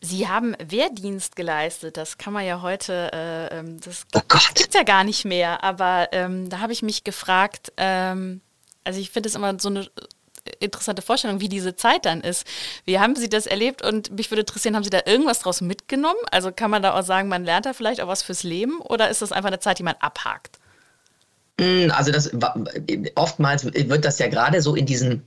[0.00, 1.96] Sie haben Wehrdienst geleistet.
[1.96, 4.20] Das kann man ja heute, äh, ähm, das oh
[4.54, 5.64] gibt es ja gar nicht mehr.
[5.64, 8.40] Aber ähm, da habe ich mich gefragt, ähm,
[8.84, 9.88] also ich finde es immer so eine
[10.60, 12.46] interessante Vorstellung, wie diese Zeit dann ist.
[12.84, 13.82] Wie haben Sie das erlebt?
[13.82, 16.20] Und mich würde interessieren, haben Sie da irgendwas draus mitgenommen?
[16.30, 18.80] Also kann man da auch sagen, man lernt da vielleicht auch was fürs Leben?
[18.80, 20.58] Oder ist das einfach eine Zeit, die man abhakt?
[21.60, 22.30] Hm, also das
[23.16, 25.18] oftmals wird das ja gerade so in diesen äh,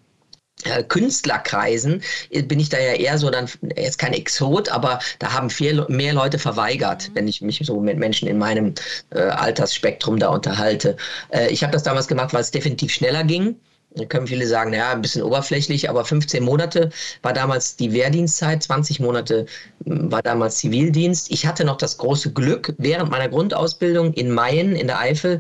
[0.88, 5.50] Künstlerkreisen äh, bin ich da ja eher so dann jetzt kein Exot, aber da haben
[5.50, 7.16] viel mehr Leute verweigert, mhm.
[7.16, 8.74] wenn ich mich so mit Menschen in meinem
[9.12, 10.98] äh, Altersspektrum da unterhalte.
[11.30, 13.56] Äh, ich habe das damals gemacht, weil es definitiv schneller ging.
[13.94, 16.92] Da können viele sagen, ja, ein bisschen oberflächlich, aber 15 Monate
[17.24, 19.46] war damals die Wehrdienstzeit, 20 Monate
[19.86, 21.30] hm, war damals Zivildienst.
[21.30, 25.40] Ich hatte noch das große Glück während meiner Grundausbildung in Mayen in der Eifel,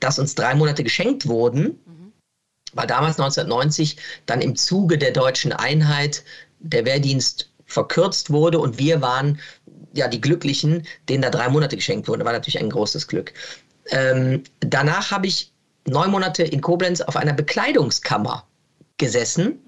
[0.00, 1.78] dass uns drei Monate geschenkt wurden
[2.76, 3.96] war damals 1990
[4.26, 6.22] dann im Zuge der deutschen Einheit
[6.60, 9.40] der Wehrdienst verkürzt wurde und wir waren
[9.92, 12.24] ja die Glücklichen, denen da drei Monate geschenkt wurden.
[12.24, 13.32] War natürlich ein großes Glück.
[13.90, 15.52] Ähm, danach habe ich
[15.86, 18.46] neun Monate in Koblenz auf einer Bekleidungskammer
[18.98, 19.60] gesessen.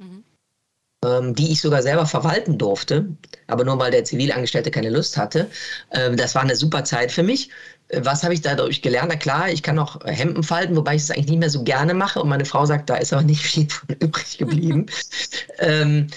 [1.09, 3.07] Ähm, die ich sogar selber verwalten durfte,
[3.47, 5.49] aber nur weil der Zivilangestellte keine Lust hatte.
[5.93, 7.51] Ähm, das war eine super Zeit für mich.
[7.89, 9.11] Äh, was habe ich dadurch gelernt?
[9.11, 11.95] Na klar, ich kann auch Hemden falten, wobei ich es eigentlich nicht mehr so gerne
[11.95, 12.21] mache.
[12.21, 14.87] Und meine Frau sagt, da ist aber nicht viel von übrig geblieben.
[15.61, 16.09] ähm,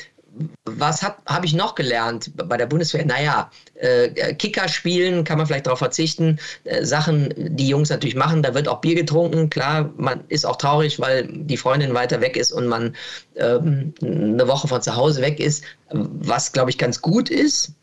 [0.65, 3.05] was habe ich noch gelernt bei der Bundeswehr?
[3.05, 6.39] Naja, äh, Kicker spielen, kann man vielleicht darauf verzichten.
[6.63, 9.49] Äh, Sachen, die Jungs natürlich machen, da wird auch Bier getrunken.
[9.49, 12.95] Klar, man ist auch traurig, weil die Freundin weiter weg ist und man
[13.35, 15.63] ähm, eine Woche von zu Hause weg ist.
[15.89, 17.73] Was, glaube ich, ganz gut ist,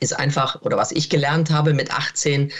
[0.00, 2.50] ist einfach, oder was ich gelernt habe mit 18,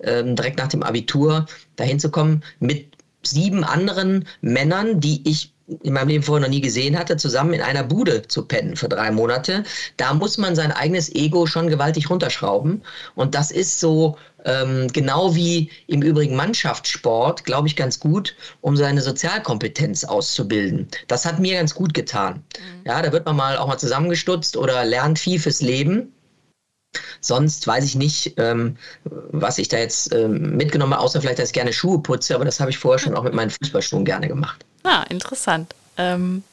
[0.00, 5.52] ähm, direkt nach dem Abitur, dahin zu kommen, mit sieben anderen Männern, die ich
[5.82, 8.88] in meinem Leben vorher noch nie gesehen hatte, zusammen in einer Bude zu pennen für
[8.88, 9.64] drei Monate.
[9.96, 12.82] Da muss man sein eigenes Ego schon gewaltig runterschrauben.
[13.14, 18.76] Und das ist so ähm, genau wie im übrigen Mannschaftssport, glaube ich, ganz gut, um
[18.76, 20.88] seine Sozialkompetenz auszubilden.
[21.08, 22.34] Das hat mir ganz gut getan.
[22.34, 22.86] Mhm.
[22.86, 26.12] Ja, da wird man mal auch mal zusammengestutzt oder lernt viel fürs Leben.
[27.20, 31.50] Sonst weiß ich nicht, ähm, was ich da jetzt ähm, mitgenommen habe, außer vielleicht, dass
[31.50, 34.26] ich gerne Schuhe putze, aber das habe ich vorher schon auch mit meinen Fußballschuhen gerne
[34.26, 34.64] gemacht.
[34.82, 35.74] Ah, interessant.
[35.96, 36.44] Ähm,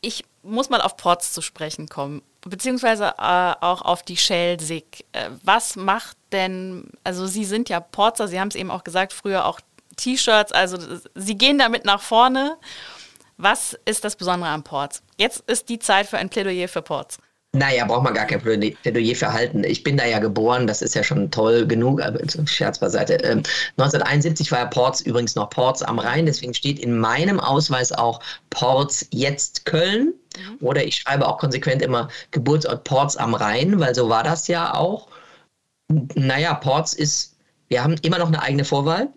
[0.00, 5.04] ich muss mal auf Ports zu sprechen kommen, beziehungsweise äh, auch auf die Schelsig.
[5.12, 9.12] Äh, was macht denn, also Sie sind ja Porzer, Sie haben es eben auch gesagt,
[9.12, 9.60] früher auch
[9.96, 10.78] T-Shirts, also
[11.14, 12.56] Sie gehen damit nach vorne.
[13.36, 15.02] Was ist das Besondere am Ports?
[15.16, 17.18] Jetzt ist die Zeit für ein Plädoyer für Ports.
[17.54, 19.62] Naja, braucht man gar kein Plädoyer für halten.
[19.62, 23.14] Ich bin da ja geboren, das ist ja schon toll genug, aber Scherz beiseite.
[23.22, 23.44] Ähm,
[23.76, 28.18] 1971 war ja Ports übrigens noch Ports am Rhein, deswegen steht in meinem Ausweis auch
[28.50, 30.14] Ports jetzt Köln.
[30.36, 30.66] Mhm.
[30.66, 34.74] Oder ich schreibe auch konsequent immer Geburtsort Ports am Rhein, weil so war das ja
[34.74, 35.06] auch.
[36.16, 37.36] Naja, Ports ist,
[37.68, 39.10] wir haben immer noch eine eigene Vorwahl,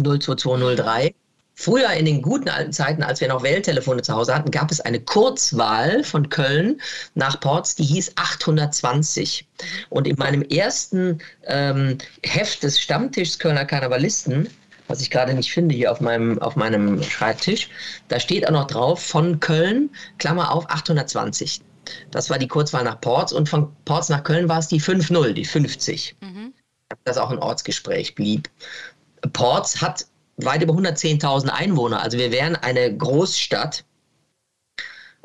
[0.00, 1.12] 02203.
[1.60, 4.80] Früher in den guten alten Zeiten, als wir noch Welttelefone zu Hause hatten, gab es
[4.80, 6.80] eine Kurzwahl von Köln
[7.16, 9.44] nach Ports, die hieß 820.
[9.90, 14.48] Und in meinem ersten ähm, Heft des Stammtischs Kölner Karnevalisten,
[14.86, 17.68] was ich gerade nicht finde hier auf meinem, auf meinem Schreibtisch,
[18.06, 21.60] da steht auch noch drauf von Köln, Klammer auf, 820.
[22.12, 25.32] Das war die Kurzwahl nach Ports und von Ports nach Köln war es die 5-0,
[25.32, 26.14] die 50.
[26.20, 26.54] Mhm.
[27.02, 28.48] Das auch ein Ortsgespräch blieb.
[29.32, 30.06] Ports hat
[30.38, 32.02] weit über 110.000 Einwohner.
[32.02, 33.84] Also wir wären eine Großstadt.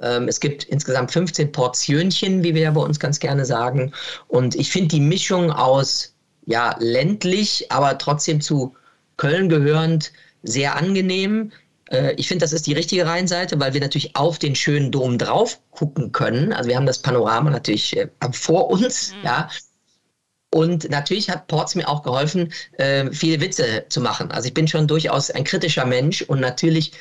[0.01, 3.93] Ähm, es gibt insgesamt 15 Portionchen, wie wir ja bei uns ganz gerne sagen.
[4.27, 8.75] Und ich finde die Mischung aus ja, ländlich, aber trotzdem zu
[9.17, 10.11] Köln gehörend
[10.41, 11.51] sehr angenehm.
[11.89, 15.17] Äh, ich finde, das ist die richtige Rheinseite, weil wir natürlich auf den schönen Dom
[15.17, 16.51] drauf gucken können.
[16.51, 19.25] Also wir haben das Panorama natürlich äh, vor uns, mhm.
[19.25, 19.49] ja.
[20.53, 24.29] Und natürlich hat Ports mir auch geholfen, äh, viele Witze zu machen.
[24.31, 26.91] Also ich bin schon durchaus ein kritischer Mensch und natürlich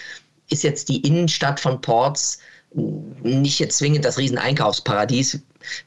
[0.48, 2.38] ist jetzt die Innenstadt von Ports
[2.74, 5.40] nicht jetzt zwingend das Rieseneinkaufsparadies.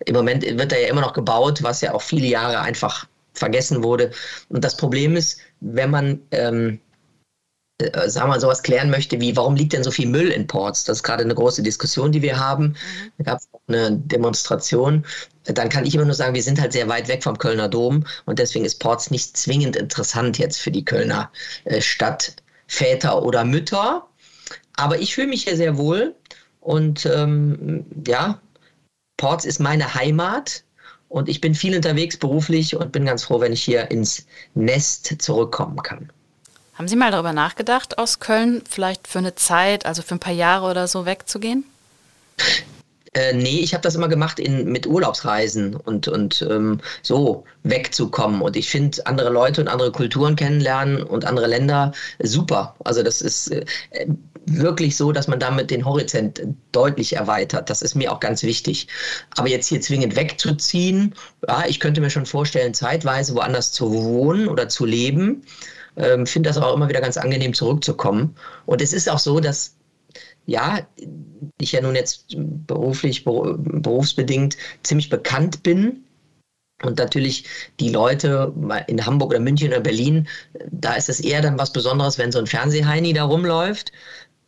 [0.06, 3.82] Im Moment wird da ja immer noch gebaut, was ja auch viele Jahre einfach vergessen
[3.82, 4.12] wurde.
[4.50, 6.80] Und das Problem ist, wenn man ähm,
[7.80, 10.46] äh, sagen wir mal, sowas klären möchte, wie warum liegt denn so viel Müll in
[10.46, 10.84] Ports?
[10.84, 12.68] Das ist gerade eine große Diskussion, die wir haben.
[12.68, 13.12] Mhm.
[13.18, 15.04] Da gab es eine Demonstration.
[15.46, 18.06] Dann kann ich immer nur sagen, wir sind halt sehr weit weg vom Kölner Dom
[18.26, 21.32] und deswegen ist Ports nicht zwingend interessant jetzt für die Kölner
[21.66, 24.08] äh, Stadtväter oder Mütter.
[24.76, 26.16] Aber ich fühle mich hier sehr wohl
[26.60, 28.42] und ähm, ja,
[29.18, 30.64] Ports ist meine Heimat
[31.10, 35.22] und ich bin viel unterwegs beruflich und bin ganz froh, wenn ich hier ins Nest
[35.22, 36.10] zurückkommen kann.
[36.74, 40.34] Haben Sie mal darüber nachgedacht, aus Köln vielleicht für eine Zeit, also für ein paar
[40.34, 41.64] Jahre oder so wegzugehen?
[43.16, 48.42] Äh, nee, ich habe das immer gemacht in, mit Urlaubsreisen und, und ähm, so wegzukommen.
[48.42, 52.76] Und ich finde andere Leute und andere Kulturen kennenlernen und andere Länder super.
[52.84, 53.66] Also das ist äh,
[54.46, 56.42] wirklich so, dass man damit den Horizont
[56.74, 57.70] deutlich erweitert.
[57.70, 58.88] Das ist mir auch ganz wichtig.
[59.38, 61.16] Aber jetzt hier zwingend wegzuziehen,
[61.48, 65.44] ja, ich könnte mir schon vorstellen, zeitweise woanders zu wohnen oder zu leben
[65.98, 68.36] ähm, finde das auch immer wieder ganz angenehm zurückzukommen.
[68.66, 69.76] Und es ist auch so, dass
[70.46, 70.88] ja,
[71.60, 76.04] ich ja nun jetzt beruflich, berufsbedingt ziemlich bekannt bin.
[76.84, 77.46] Und natürlich
[77.80, 78.54] die Leute
[78.88, 80.28] in Hamburg oder München oder Berlin,
[80.70, 83.94] da ist es eher dann was Besonderes, wenn so ein Fernsehheini da rumläuft.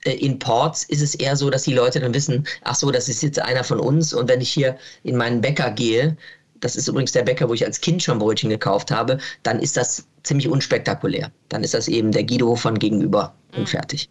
[0.03, 3.07] Äh, in Ports ist es eher so, dass die Leute dann wissen, ach so, das
[3.07, 4.13] ist jetzt einer von uns.
[4.13, 6.17] Und wenn ich hier in meinen Bäcker gehe,
[6.59, 9.77] das ist übrigens der Bäcker, wo ich als Kind schon Brötchen gekauft habe, dann ist
[9.77, 11.31] das ziemlich unspektakulär.
[11.49, 13.59] Dann ist das eben der Guido von gegenüber mhm.
[13.59, 14.09] und fertig.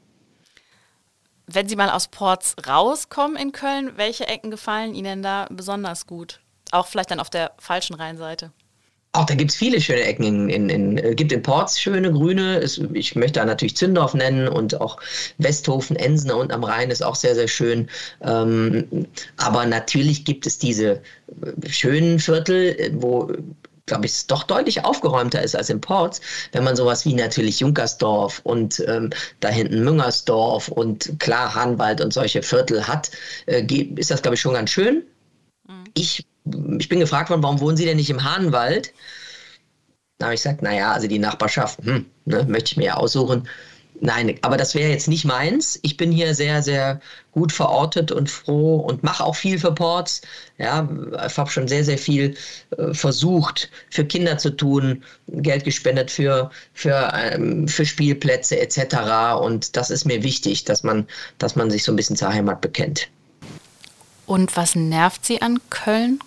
[1.46, 6.40] Wenn Sie mal aus Ports rauskommen in Köln, welche Ecken gefallen Ihnen da besonders gut?
[6.72, 8.50] Auch vielleicht dann auf der falschen Rheinseite.
[9.12, 10.24] Auch da gibt es viele schöne Ecken.
[10.24, 12.58] In, in, in, äh, gibt in Ports schöne grüne.
[12.58, 14.98] Es, ich möchte da natürlich Zündorf nennen und auch
[15.38, 17.88] Westhofen, Ensen und am Rhein ist auch sehr, sehr schön.
[18.22, 19.06] Ähm,
[19.38, 21.00] aber natürlich gibt es diese
[21.42, 23.32] äh, schönen Viertel, äh, wo
[23.86, 26.20] glaube ich, doch deutlich aufgeräumter ist als in Ports,
[26.52, 29.10] wenn man sowas wie natürlich Junkersdorf und ähm,
[29.40, 33.10] da hinten Müngersdorf und klar Hanwald und solche Viertel hat,
[33.46, 35.04] äh, ist das, glaube ich, schon ganz schön.
[35.68, 35.84] Mhm.
[35.94, 36.26] Ich
[36.78, 38.92] ich bin gefragt worden, warum wohnen Sie denn nicht im Hahnwald?
[40.18, 43.48] Da habe ich gesagt, naja, also die Nachbarschaft, hm, ne, möchte ich mir ja aussuchen.
[44.00, 45.78] Nein, aber das wäre jetzt nicht meins.
[45.82, 47.00] Ich bin hier sehr, sehr
[47.32, 50.20] gut verortet und froh und mache auch viel für Ports.
[50.58, 50.88] Ja,
[51.26, 52.36] ich habe schon sehr, sehr viel
[52.76, 59.38] äh, versucht, für Kinder zu tun, Geld gespendet für, für, ähm, für Spielplätze etc.
[59.40, 61.06] Und das ist mir wichtig, dass man,
[61.38, 63.08] dass man sich so ein bisschen zur Heimat bekennt.
[64.26, 66.18] Und was nervt Sie an Köln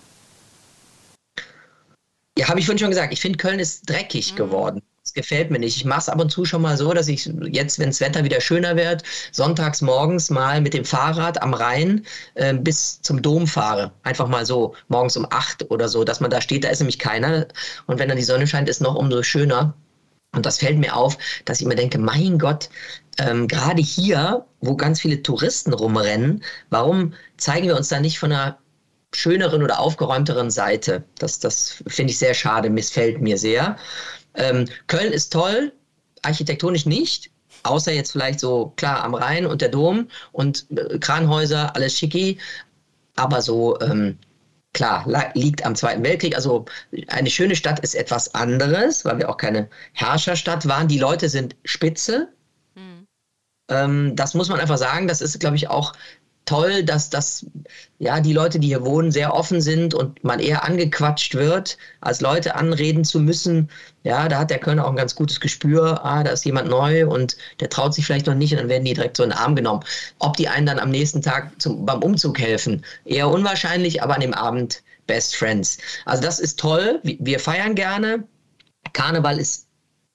[2.39, 4.38] ja, habe ich vorhin schon gesagt, ich finde, Köln ist dreckig mhm.
[4.38, 4.82] geworden.
[5.10, 5.76] Das gefällt mir nicht.
[5.76, 8.24] Ich mache es ab und zu schon mal so, dass ich jetzt, wenn das Wetter
[8.24, 9.01] wieder schöner wird,
[9.32, 12.05] sonntags morgens mal mit dem Fahrrad am Rhein
[12.36, 13.91] äh, bis zum Dom fahre.
[14.03, 16.99] Einfach mal so, morgens um acht oder so, dass man da steht, da ist nämlich
[16.99, 17.47] keiner.
[17.88, 19.74] Und wenn dann die Sonne scheint, ist noch umso schöner.
[20.32, 22.70] Und das fällt mir auf, dass ich mir denke, mein Gott,
[23.18, 28.32] ähm, gerade hier, wo ganz viele Touristen rumrennen, warum zeigen wir uns da nicht von
[28.32, 28.60] einer
[29.14, 31.03] schöneren oder aufgeräumteren Seite.
[31.18, 33.78] Das, das finde ich sehr schade, missfällt mir sehr.
[34.39, 35.71] Ähm, Köln ist toll,
[36.23, 37.29] architektonisch nicht,
[37.63, 42.39] außer jetzt vielleicht so klar am Rhein und der Dom und äh, Kranhäuser, alles schicki,
[43.15, 44.17] aber so ähm,
[44.73, 46.35] klar, liegt am Zweiten Weltkrieg.
[46.35, 46.65] Also
[47.07, 50.87] eine schöne Stadt ist etwas anderes, weil wir auch keine Herrscherstadt waren.
[50.87, 52.29] Die Leute sind spitze.
[52.75, 53.07] Mhm.
[53.69, 55.07] Ähm, das muss man einfach sagen.
[55.07, 55.93] Das ist, glaube ich, auch
[56.45, 57.45] toll, dass das,
[57.99, 62.21] ja, die Leute, die hier wohnen, sehr offen sind und man eher angequatscht wird, als
[62.21, 63.69] Leute anreden zu müssen.
[64.03, 66.03] Ja, da hat der Kölner auch ein ganz gutes Gespür.
[66.03, 68.85] Ah, da ist jemand neu und der traut sich vielleicht noch nicht und dann werden
[68.85, 69.83] die direkt so in den Arm genommen.
[70.19, 74.21] Ob die einen dann am nächsten Tag zum, beim Umzug helfen, eher unwahrscheinlich, aber an
[74.21, 75.77] dem Abend Best Friends.
[76.05, 76.99] Also das ist toll.
[77.03, 78.23] Wir feiern gerne.
[78.93, 79.68] Karneval ist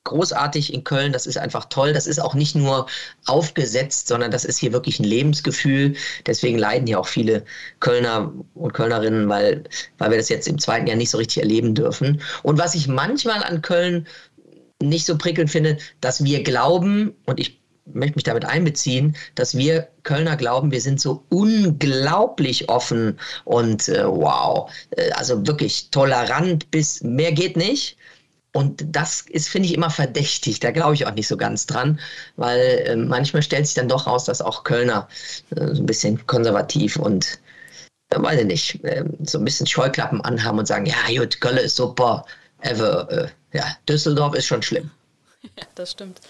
[0.05, 1.13] großartig in Köln.
[1.13, 1.93] Das ist einfach toll.
[1.93, 2.87] Das ist auch nicht nur
[3.27, 5.97] aufgesetzt, sondern das ist hier wirklich ein Lebensgefühl.
[6.27, 7.45] Deswegen leiden hier auch viele
[7.81, 9.65] Kölner und Kölnerinnen, weil,
[9.99, 12.21] weil wir das jetzt im zweiten Jahr nicht so richtig erleben dürfen.
[12.43, 14.07] Und was ich manchmal an Köln
[14.83, 19.89] nicht so prickelnd finde, dass wir glauben, und ich möchte mich damit einbeziehen, dass wir
[20.03, 27.03] Kölner glauben, wir sind so unglaublich offen und äh, wow, äh, also wirklich tolerant bis
[27.03, 27.97] mehr geht nicht.
[28.55, 30.61] Und das ist, finde ich, immer verdächtig.
[30.61, 31.99] Da glaube ich auch nicht so ganz dran,
[32.37, 35.09] weil äh, manchmal stellt sich dann doch raus, dass auch Kölner
[35.57, 37.41] äh, so ein bisschen konservativ und,
[38.11, 41.57] äh, weiß ich nicht, äh, so ein bisschen Scheuklappen anhaben und sagen, ja, gut, Köln
[41.57, 42.25] ist super,
[42.61, 44.91] ever, äh, ja, Düsseldorf ist schon schlimm.
[45.59, 46.21] Ja, das stimmt.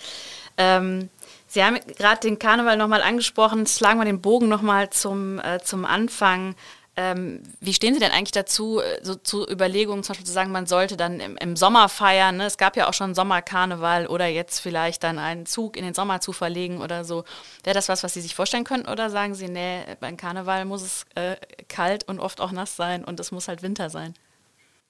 [0.56, 1.08] Ähm,
[1.46, 3.64] Sie haben gerade den Karneval nochmal angesprochen.
[3.66, 6.56] Schlagen wir den Bogen nochmal zum, äh, zum Anfang.
[6.96, 10.52] Ähm, wie stehen Sie denn eigentlich dazu, äh, so zu Überlegungen, zum Beispiel zu sagen,
[10.52, 12.36] man sollte dann im, im Sommer feiern?
[12.36, 12.46] Ne?
[12.46, 16.20] Es gab ja auch schon Sommerkarneval oder jetzt vielleicht dann einen Zug in den Sommer
[16.20, 17.24] zu verlegen oder so.
[17.64, 18.88] Wäre das was, was Sie sich vorstellen könnten?
[18.88, 21.36] Oder sagen Sie, nee, beim Karneval muss es äh,
[21.68, 24.14] kalt und oft auch nass sein und es muss halt Winter sein?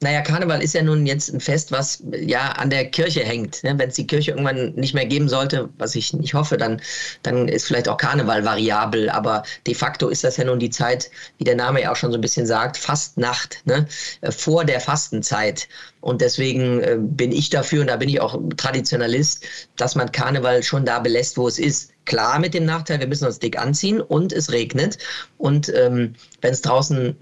[0.05, 3.65] Naja, Karneval ist ja nun jetzt ein Fest, was ja an der Kirche hängt.
[3.65, 3.73] Ne?
[3.79, 6.83] Wenn es die Kirche irgendwann nicht mehr geben sollte, was ich nicht hoffe, dann,
[7.23, 9.09] dann ist vielleicht auch Karneval variabel.
[9.09, 12.13] Aber de facto ist das ja nun die Zeit, wie der Name ja auch schon
[12.13, 13.87] so ein bisschen sagt, Fastnacht, ne?
[14.21, 15.69] Äh, vor der Fastenzeit.
[16.03, 19.47] Und deswegen äh, bin ich dafür, und da bin ich auch Traditionalist,
[19.77, 21.93] dass man Karneval schon da belässt, wo es ist.
[22.05, 24.99] Klar mit dem Nachteil, wir müssen uns dick anziehen und es regnet.
[25.39, 27.17] Und ähm, wenn es draußen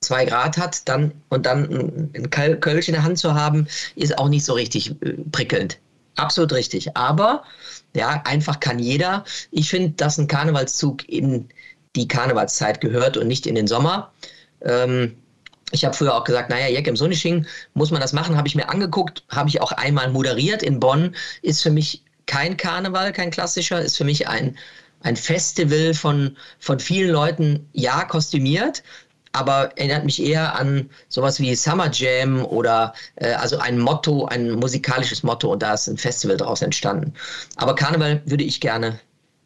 [0.00, 4.28] zwei Grad hat, dann und dann ein Kölsch in der Hand zu haben, ist auch
[4.28, 5.78] nicht so richtig äh, prickelnd.
[6.16, 6.96] Absolut richtig.
[6.96, 7.44] Aber
[7.94, 9.24] ja, einfach kann jeder.
[9.50, 11.48] Ich finde, dass ein Karnevalszug in
[11.96, 14.12] die Karnevalszeit gehört und nicht in den Sommer.
[14.62, 15.16] Ähm,
[15.70, 18.54] ich habe früher auch gesagt, naja, Jack im Sonnisching muss man das machen, habe ich
[18.54, 23.30] mir angeguckt, habe ich auch einmal moderiert in Bonn, ist für mich kein Karneval, kein
[23.30, 24.56] klassischer, ist für mich ein,
[25.02, 28.82] ein Festival von, von vielen Leuten, ja, kostümiert,
[29.38, 34.50] aber erinnert mich eher an sowas wie Summer Jam oder äh, also ein Motto, ein
[34.50, 37.14] musikalisches Motto und da ist ein Festival daraus entstanden.
[37.56, 38.98] Aber Karneval würde ich gerne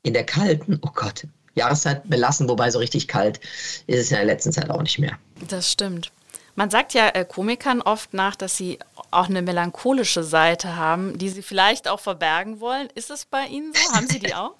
[0.03, 3.39] in der kalten, oh Gott, Jahreszeit belassen, wobei so richtig kalt
[3.87, 5.19] ist es in der letzten Zeit auch nicht mehr.
[5.49, 6.11] Das stimmt.
[6.55, 8.79] Man sagt ja äh, Komikern oft nach, dass sie
[9.11, 12.89] auch eine melancholische Seite haben, die sie vielleicht auch verbergen wollen.
[12.95, 13.95] Ist es bei Ihnen so?
[13.95, 14.55] Haben Sie die auch?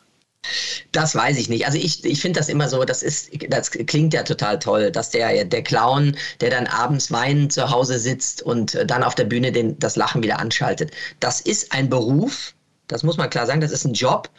[0.91, 1.67] Das weiß ich nicht.
[1.67, 5.11] Also ich, ich finde das immer so, das ist, das klingt ja total toll, dass
[5.11, 9.53] der, der Clown, der dann abends weinend zu Hause sitzt und dann auf der Bühne
[9.53, 10.91] den, das Lachen wieder anschaltet.
[11.21, 12.55] Das ist ein Beruf,
[12.89, 14.31] das muss man klar sagen, das ist ein Job.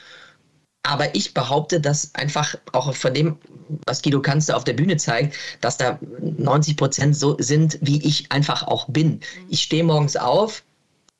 [0.85, 3.37] Aber ich behaupte, dass einfach auch von dem,
[3.85, 8.31] was Guido Kanzler auf der Bühne zeigt, dass da 90 Prozent so sind, wie ich
[8.33, 9.21] einfach auch bin.
[9.47, 10.63] Ich stehe morgens auf,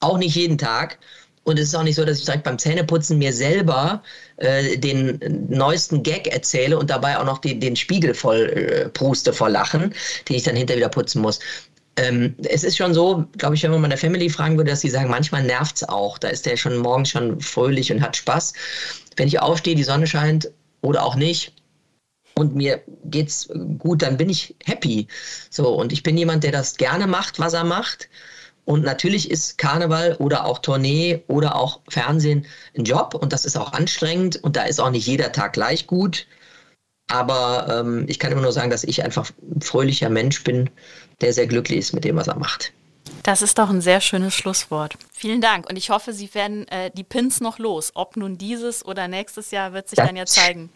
[0.02, 1.00] auch nicht jeden Tag
[1.44, 4.02] und es ist auch nicht so, dass ich direkt beim Zähneputzen mir selber
[4.38, 5.20] äh, den
[5.50, 9.94] neuesten Gag erzähle und dabei auch noch die, den Spiegel voll äh, pruste vor Lachen,
[10.30, 11.40] den ich dann hinterher wieder putzen muss.
[11.96, 14.90] Ähm, es ist schon so, glaube ich, wenn man meine Family fragen würde, dass sie
[14.90, 16.18] sagen, manchmal nervt es auch.
[16.18, 18.54] Da ist der schon morgens schon fröhlich und hat Spaß.
[19.18, 20.50] Wenn ich aufstehe, die Sonne scheint
[20.82, 21.54] oder auch nicht,
[22.36, 25.08] und mir geht's gut, dann bin ich happy.
[25.50, 28.10] So, und ich bin jemand, der das gerne macht, was er macht.
[28.66, 32.46] Und natürlich ist Karneval oder auch Tournee oder auch Fernsehen
[32.78, 35.86] ein Job und das ist auch anstrengend und da ist auch nicht jeder Tag gleich
[35.88, 36.28] gut.
[37.10, 40.70] Aber ähm, ich kann immer nur sagen, dass ich einfach ein fröhlicher Mensch bin,
[41.20, 42.72] der sehr glücklich ist mit dem, was er macht.
[43.24, 44.98] Das ist doch ein sehr schönes Schlusswort.
[45.12, 47.92] Vielen Dank und ich hoffe, Sie werden äh, die Pins noch los.
[47.96, 50.70] Ob nun dieses oder nächstes Jahr wird sich das, dann ja zeigen.